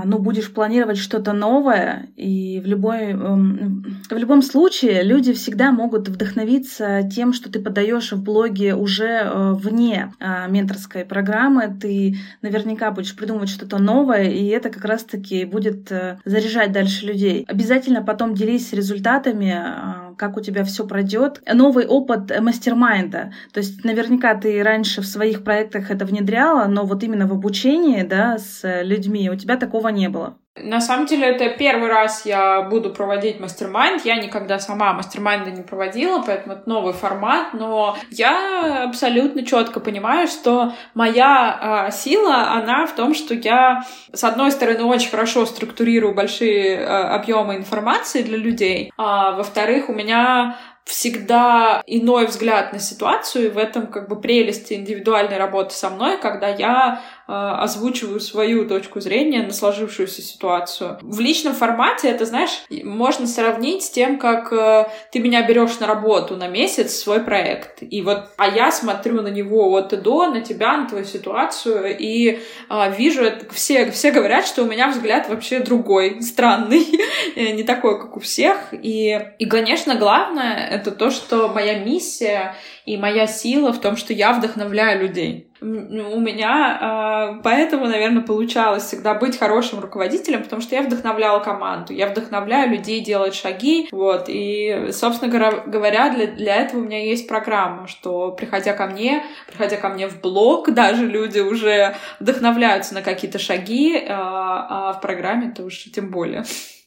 [0.05, 6.09] ну, будешь планировать что-то новое, и в, любой, эм, в любом случае люди всегда могут
[6.09, 11.77] вдохновиться тем, что ты подаешь в блоге уже э, вне а, менторской программы.
[11.79, 17.45] Ты наверняка будешь придумывать что-то новое, и это как раз-таки будет э, заряжать дальше людей.
[17.47, 21.41] Обязательно потом делись результатами, а, как у тебя все пройдет.
[21.51, 23.31] Новый опыт мастер-майнда.
[23.53, 28.03] То есть наверняка ты раньше в своих проектах это внедряла, но вот именно в обучении
[28.03, 30.37] да, с людьми у тебя такого не было.
[30.63, 34.05] На самом деле, это первый раз я буду проводить мастер-майнд.
[34.05, 37.53] Я никогда сама мастер-майнда не проводила, поэтому это новый формат.
[37.53, 43.83] Но я абсолютно четко понимаю, что моя э, сила, она в том, что я,
[44.13, 49.93] с одной стороны, очень хорошо структурирую большие э, объемы информации для людей, а во-вторых, у
[49.93, 50.57] меня
[50.89, 56.17] всегда иной взгляд на ситуацию, и в этом как бы прелесть индивидуальной работы со мной,
[56.17, 60.97] когда я озвучиваю свою точку зрения на сложившуюся ситуацию.
[61.01, 65.87] В личном формате это, знаешь, можно сравнить с тем, как э, ты меня берешь на
[65.87, 70.27] работу на месяц свой проект, и вот, а я смотрю на него от и до,
[70.27, 75.29] на тебя, на твою ситуацию, и э, вижу, все, все говорят, что у меня взгляд
[75.29, 76.87] вообще другой, странный,
[77.35, 82.55] не такой, как у всех, и, и конечно, главное это то, что моя миссия
[82.85, 85.48] и моя сила в том, что я вдохновляю людей.
[85.61, 91.91] У меня э, поэтому, наверное, получалось всегда быть хорошим руководителем, потому что я вдохновляла команду,
[91.91, 97.27] я вдохновляю людей делать шаги, вот, и, собственно говоря, для, для этого у меня есть
[97.27, 103.01] программа, что, приходя ко мне, приходя ко мне в блог, даже люди уже вдохновляются на
[103.01, 106.45] какие-то шаги, э, а в программе-то уж тем более.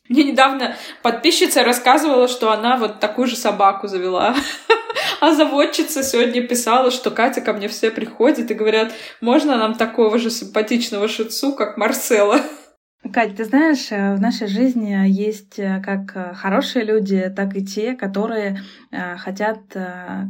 [0.08, 4.34] Мне недавно подписчица рассказывала, что она вот такую же собаку завела.
[5.20, 10.18] А заводчица сегодня писала, что Катя ко мне все приходят и говорят, можно нам такого
[10.18, 12.40] же симпатичного шицу, как Марсела?
[13.10, 17.64] Катя, ты знаешь, э, в нашей жизни есть э, как э, хорошие люди, так и
[17.64, 18.60] те, которые
[19.16, 19.60] хотят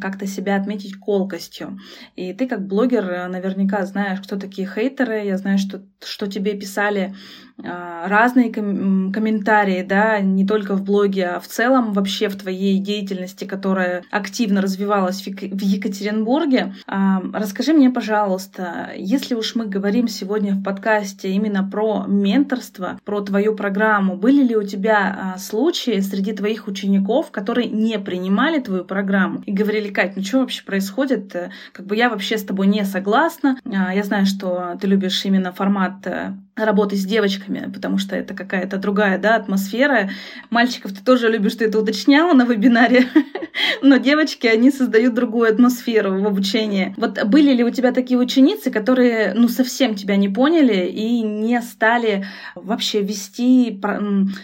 [0.01, 1.81] как-то себя отметить колкостью.
[2.15, 5.25] И ты как блогер наверняка знаешь, кто такие хейтеры.
[5.25, 7.13] Я знаю, что, что тебе писали
[7.59, 13.45] разные ком- комментарии, да, не только в блоге, а в целом вообще в твоей деятельности,
[13.45, 16.75] которая активно развивалась в Екатеринбурге.
[16.87, 23.21] Расскажи мне, пожалуйста, если уж мы говорим сегодня в подкасте именно про ментор менторство, про
[23.21, 24.17] твою программу.
[24.17, 29.53] Были ли у тебя а, случаи среди твоих учеников, которые не принимали твою программу и
[29.53, 31.35] говорили, Кать, ну что вообще происходит?
[31.73, 33.59] Как бы я вообще с тобой не согласна.
[33.65, 38.35] А, я знаю, что ты любишь именно формат э, работы с девочками, потому что это
[38.35, 40.11] какая-то другая да, атмосфера.
[40.51, 43.07] Мальчиков ты тоже любишь, ты это уточняла на вебинаре,
[43.83, 46.95] но девочки, они создают другую атмосферу в обучении.
[46.97, 51.61] Вот были ли у тебя такие ученицы, которые ну совсем тебя не поняли и не
[51.63, 53.81] стали вообще вести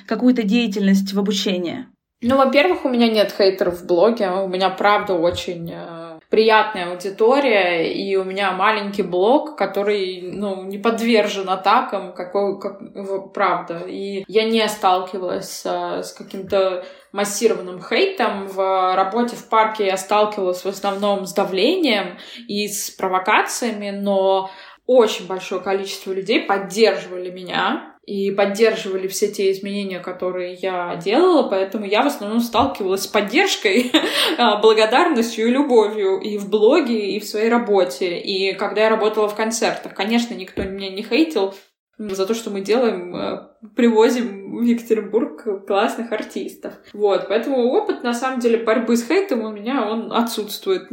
[0.06, 1.86] какую-то деятельность в обучении?
[2.20, 7.92] Ну, во-первых, у меня нет хейтеров в блоге, у меня правда очень э, приятная аудитория,
[7.92, 13.84] и у меня маленький блог, который, ну, не подвержен атакам, какой, как, правда.
[13.86, 15.66] И я не сталкивалась с,
[16.02, 18.46] с каким-то массированным хейтом.
[18.46, 24.50] В работе в парке я сталкивалась в основном с давлением и с провокациями, но
[24.86, 31.84] очень большое количество людей поддерживали меня, и поддерживали все те изменения, которые я делала, поэтому
[31.84, 33.92] я в основном сталкивалась с поддержкой,
[34.38, 38.18] а, благодарностью и любовью и в блоге, и в своей работе.
[38.18, 41.54] И когда я работала в концертах, конечно, никто меня не хейтил,
[41.98, 46.74] за то, что мы делаем, э, привозим в Екатеринбург классных артистов.
[46.92, 50.88] Вот, поэтому опыт, на самом деле, борьбы с хейтом у меня, он отсутствует.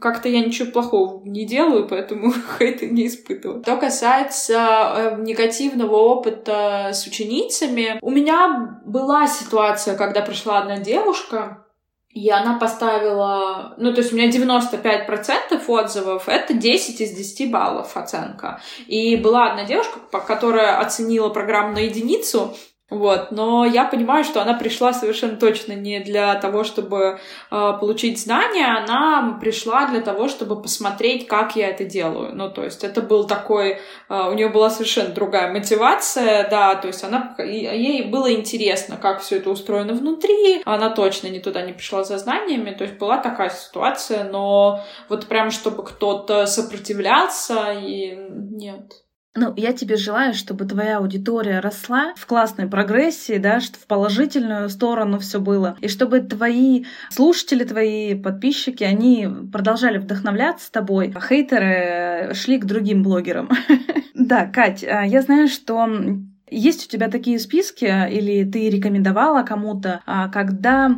[0.00, 3.62] Как-то я ничего плохого не делаю, поэтому хейта не испытываю.
[3.62, 11.64] Что касается э, негативного опыта с ученицами, у меня была ситуация, когда пришла одна девушка,
[12.12, 17.96] и она поставила, ну, то есть у меня 95% отзывов, это 10 из 10 баллов
[17.96, 18.60] оценка.
[18.86, 22.54] И была одна девушка, которая оценила программу на единицу,
[22.92, 27.18] вот, но я понимаю, что она пришла совершенно точно не для того, чтобы
[27.50, 32.34] э, получить знания, она пришла для того, чтобы посмотреть, как я это делаю.
[32.34, 33.78] Ну, то есть это был такой, э,
[34.08, 39.36] у нее была совершенно другая мотивация, да, то есть она, ей было интересно, как все
[39.36, 43.48] это устроено внутри, она точно не туда не пришла за знаниями, то есть была такая
[43.48, 48.14] ситуация, но вот прям чтобы кто-то сопротивлялся, и
[48.50, 49.01] нет.
[49.34, 54.68] Ну, я тебе желаю, чтобы твоя аудитория росла в классной прогрессии, да, что в положительную
[54.68, 62.34] сторону все было, и чтобы твои слушатели, твои подписчики, они продолжали вдохновляться тобой, а хейтеры
[62.34, 63.48] шли к другим блогерам.
[64.14, 65.88] Да, Кать, а, я знаю, что
[66.48, 70.96] есть у тебя такие списки, или ты рекомендовала кому-то, а, когда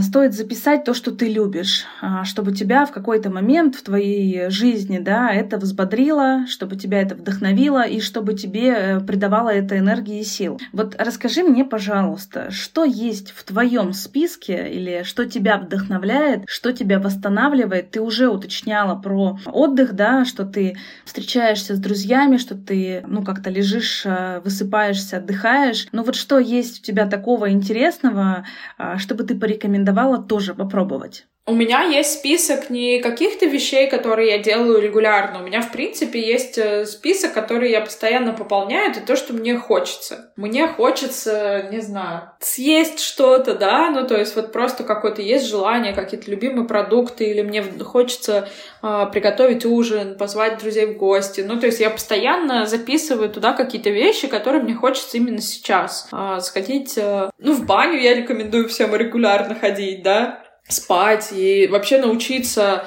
[0.00, 4.98] стоит записать то, что ты любишь, а, чтобы тебя в какой-то момент в твоей жизни,
[4.98, 10.24] да, это взбодрило, чтобы тебя это вдохновило и чтобы тебе э, придавало это энергии и
[10.24, 10.58] сил.
[10.72, 16.98] Вот расскажи мне, пожалуйста, что есть в твоем списке или что тебя вдохновляет, что тебя
[16.98, 17.90] восстанавливает.
[17.90, 23.50] Ты уже уточняла про отдых, да, что ты встречаешься с друзьями, что ты, ну, как-то
[23.50, 25.88] лежишь, э, высыпаешься, отдыхаешь.
[25.92, 28.46] Но вот что есть у тебя такого интересного,
[28.78, 31.26] а, чтобы ты порекомендовала рекомендовала тоже попробовать?
[31.48, 35.38] У меня есть список не каких-то вещей, которые я делаю регулярно.
[35.38, 38.90] У меня, в принципе, есть э, список, который я постоянно пополняю.
[38.90, 40.32] Это то, что мне хочется.
[40.34, 45.94] Мне хочется, не знаю, съесть что-то, да, ну, то есть вот просто какое-то есть желание,
[45.94, 48.48] какие-то любимые продукты, или мне хочется
[48.82, 51.42] э, приготовить ужин, позвать друзей в гости.
[51.42, 56.08] Ну, то есть я постоянно записываю туда какие-то вещи, которые мне хочется именно сейчас.
[56.12, 61.98] Э, сходить, э, ну, в баню я рекомендую всем регулярно ходить, да, спать и вообще
[61.98, 62.86] научиться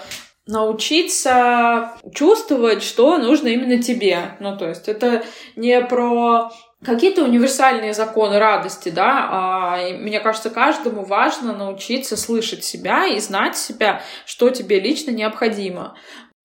[0.50, 4.36] научиться чувствовать, что нужно именно тебе.
[4.40, 5.24] Ну, то есть это
[5.56, 6.52] не про
[6.84, 13.58] какие-то универсальные законы радости, да, а мне кажется, каждому важно научиться слышать себя и знать
[13.58, 15.96] себя, что тебе лично необходимо.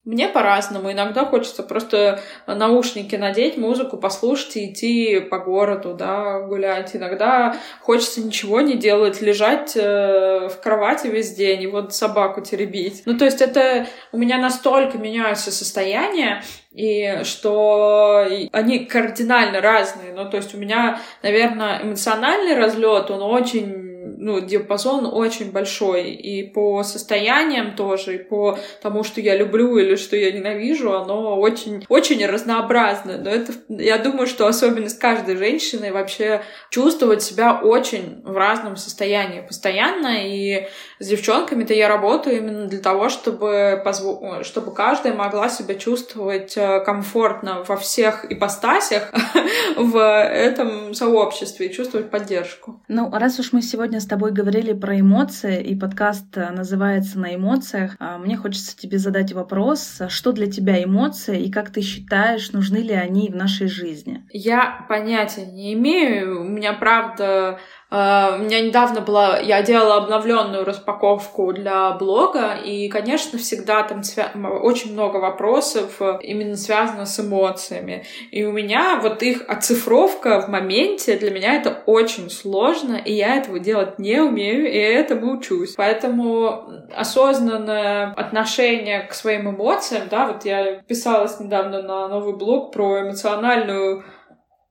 [0.05, 0.93] Мне по-разному.
[0.93, 6.95] Иногда хочется просто наушники надеть, музыку послушать и идти по городу, да, гулять.
[6.95, 13.03] Иногда хочется ничего не делать, лежать э, в кровати весь день и вот собаку теребить.
[13.07, 16.43] Ну, то есть это у меня настолько меняются состояния,
[16.75, 20.13] и что они кардинально разные.
[20.13, 23.94] Ну, то есть у меня, наверное, эмоциональный разлет, он очень
[24.25, 26.12] ну, диапазон очень большой.
[26.12, 31.39] И по состояниям тоже, и по тому, что я люблю или что я ненавижу, оно
[31.39, 33.18] очень, очень разнообразно.
[33.18, 39.43] Но это, я думаю, что особенность каждой женщины вообще чувствовать себя очень в разном состоянии
[39.43, 40.27] постоянно.
[40.27, 40.68] И
[41.01, 44.43] с девчонками-то я работаю именно для того, чтобы, позво...
[44.43, 49.12] чтобы каждая могла себя чувствовать э, комфортно во всех ипостасях
[49.77, 52.81] в этом сообществе и чувствовать поддержку.
[52.89, 57.35] Ну, раз уж мы сегодня с тобой говорили про эмоции, и подкаст э, называется «На
[57.35, 62.53] эмоциях», а, мне хочется тебе задать вопрос, что для тебя эмоции, и как ты считаешь,
[62.53, 64.25] нужны ли они в нашей жизни?
[64.31, 66.43] Я понятия не имею.
[66.43, 67.59] У меня, правда,
[67.95, 74.03] Uh, у меня недавно была, я делала обновленную распаковку для блога, и, конечно, всегда там
[74.03, 74.33] свя...
[74.63, 78.05] очень много вопросов э, именно связано с эмоциями.
[78.33, 83.37] И у меня вот их оцифровка в моменте для меня это очень сложно, и я
[83.37, 85.75] этого делать не умею, и этому учусь.
[85.77, 86.65] Поэтому
[86.97, 94.03] осознанное отношение к своим эмоциям, да, вот я писалась недавно на новый блог про эмоциональную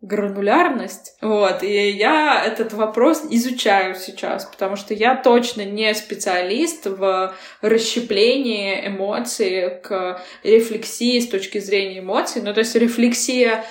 [0.03, 1.15] гранулярность.
[1.21, 8.85] Вот, и я этот вопрос изучаю сейчас, потому что я точно не специалист в расщеплении
[8.87, 12.41] эмоций к рефлексии с точки зрения эмоций.
[12.43, 13.63] Ну, то есть рефлексия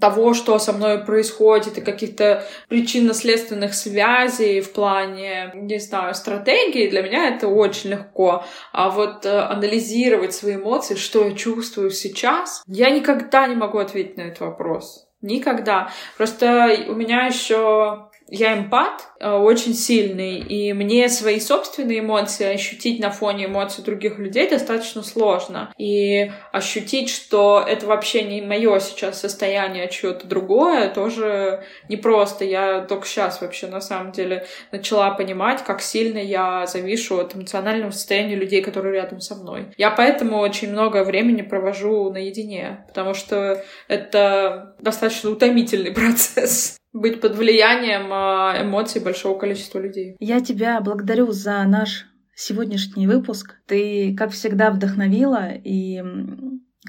[0.00, 7.02] того, что со мной происходит, и каких-то причинно-следственных связей в плане, не знаю, стратегии, для
[7.02, 8.44] меня это очень легко.
[8.72, 14.16] А вот э, анализировать свои эмоции, что я чувствую сейчас, я никогда не могу ответить
[14.16, 15.07] на этот вопрос.
[15.20, 15.90] Никогда.
[16.16, 23.00] Просто у меня еще я эмпат э, очень сильный, и мне свои собственные эмоции ощутить
[23.00, 25.72] на фоне эмоций других людей достаточно сложно.
[25.78, 32.44] И ощутить, что это вообще не мое сейчас состояние, а чье-то другое, тоже непросто.
[32.44, 37.92] Я только сейчас вообще на самом деле начала понимать, как сильно я завишу от эмоционального
[37.92, 39.68] состояния людей, которые рядом со мной.
[39.78, 47.36] Я поэтому очень много времени провожу наедине, потому что это достаточно утомительный процесс быть под
[47.36, 50.16] влиянием а, эмоций большого количества людей.
[50.20, 53.56] Я тебя благодарю за наш сегодняшний выпуск.
[53.66, 56.02] Ты, как всегда, вдохновила, и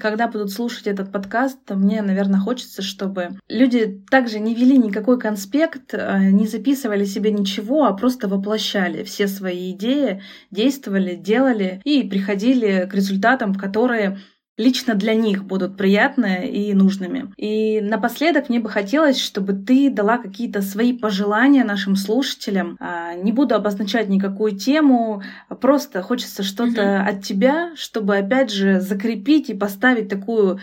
[0.00, 5.18] когда будут слушать этот подкаст, то мне, наверное, хочется, чтобы люди также не вели никакой
[5.18, 12.02] конспект, а, не записывали себе ничего, а просто воплощали все свои идеи, действовали, делали и
[12.04, 14.18] приходили к результатам, которые
[14.60, 17.32] лично для них будут приятны и нужными.
[17.36, 22.76] И напоследок мне бы хотелось, чтобы ты дала какие-то свои пожелания нашим слушателям.
[22.78, 25.22] А, не буду обозначать никакую тему,
[25.60, 27.08] просто хочется что-то mm-hmm.
[27.08, 30.60] от тебя, чтобы опять же закрепить и поставить такую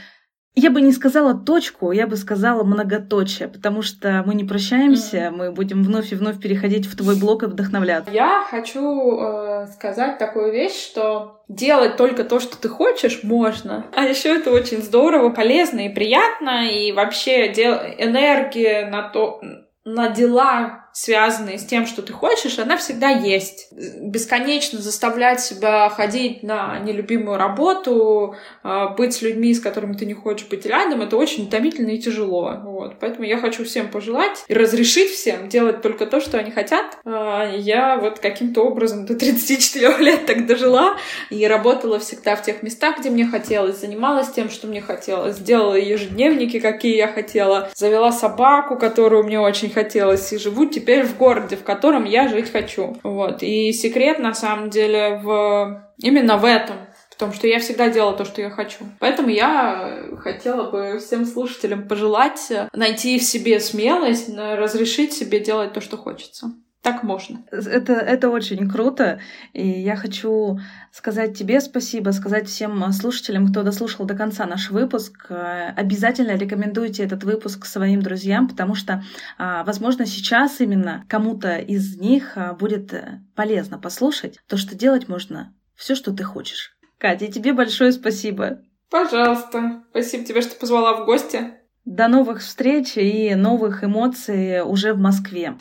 [0.60, 5.52] я бы не сказала точку, я бы сказала многоточие, потому что мы не прощаемся, мы
[5.52, 8.12] будем вновь и вновь переходить в твой блог и вдохновляться.
[8.12, 13.86] Я хочу э, сказать такую вещь, что делать только то, что ты хочешь, можно.
[13.96, 17.76] А еще это очень здорово, полезно и приятно, и вообще дел...
[17.76, 19.40] энергия на то,
[19.86, 23.68] на дела связанные с тем, что ты хочешь, она всегда есть.
[23.72, 30.16] Бесконечно заставлять себя ходить на нелюбимую работу, а, быть с людьми, с которыми ты не
[30.16, 32.52] хочешь быть рядом, это очень утомительно и тяжело.
[32.64, 32.96] Вот.
[33.00, 36.98] Поэтому я хочу всем пожелать и разрешить всем делать только то, что они хотят.
[37.06, 40.98] А, я вот каким-то образом до 34 лет так дожила
[41.30, 45.76] и работала всегда в тех местах, где мне хотелось, занималась тем, что мне хотелось, сделала
[45.76, 51.18] ежедневники, какие я хотела, завела собаку, которую мне очень хотелось, и живу теперь теперь в
[51.18, 52.96] городе, в котором я жить хочу.
[53.04, 53.44] Вот.
[53.44, 56.78] И секрет, на самом деле, в именно в этом
[57.12, 58.86] в том, что я всегда делала то, что я хочу.
[59.00, 65.82] Поэтому я хотела бы всем слушателям пожелать найти в себе смелость, разрешить себе делать то,
[65.82, 66.54] что хочется.
[66.88, 67.44] Так можно.
[67.52, 69.20] Это, это очень круто.
[69.52, 70.58] И я хочу
[70.94, 75.30] сказать тебе спасибо, сказать всем слушателям, кто дослушал до конца наш выпуск.
[75.76, 79.04] Обязательно рекомендуйте этот выпуск своим друзьям, потому что,
[79.38, 82.94] а, возможно, сейчас именно кому-то из них а, будет
[83.36, 86.72] полезно послушать то, что делать можно все, что ты хочешь.
[87.00, 88.60] Катя, тебе большое спасибо.
[88.90, 89.84] Пожалуйста.
[89.90, 91.52] Спасибо тебе, что позвала в гости.
[91.84, 95.58] До новых встреч и новых эмоций уже в Москве.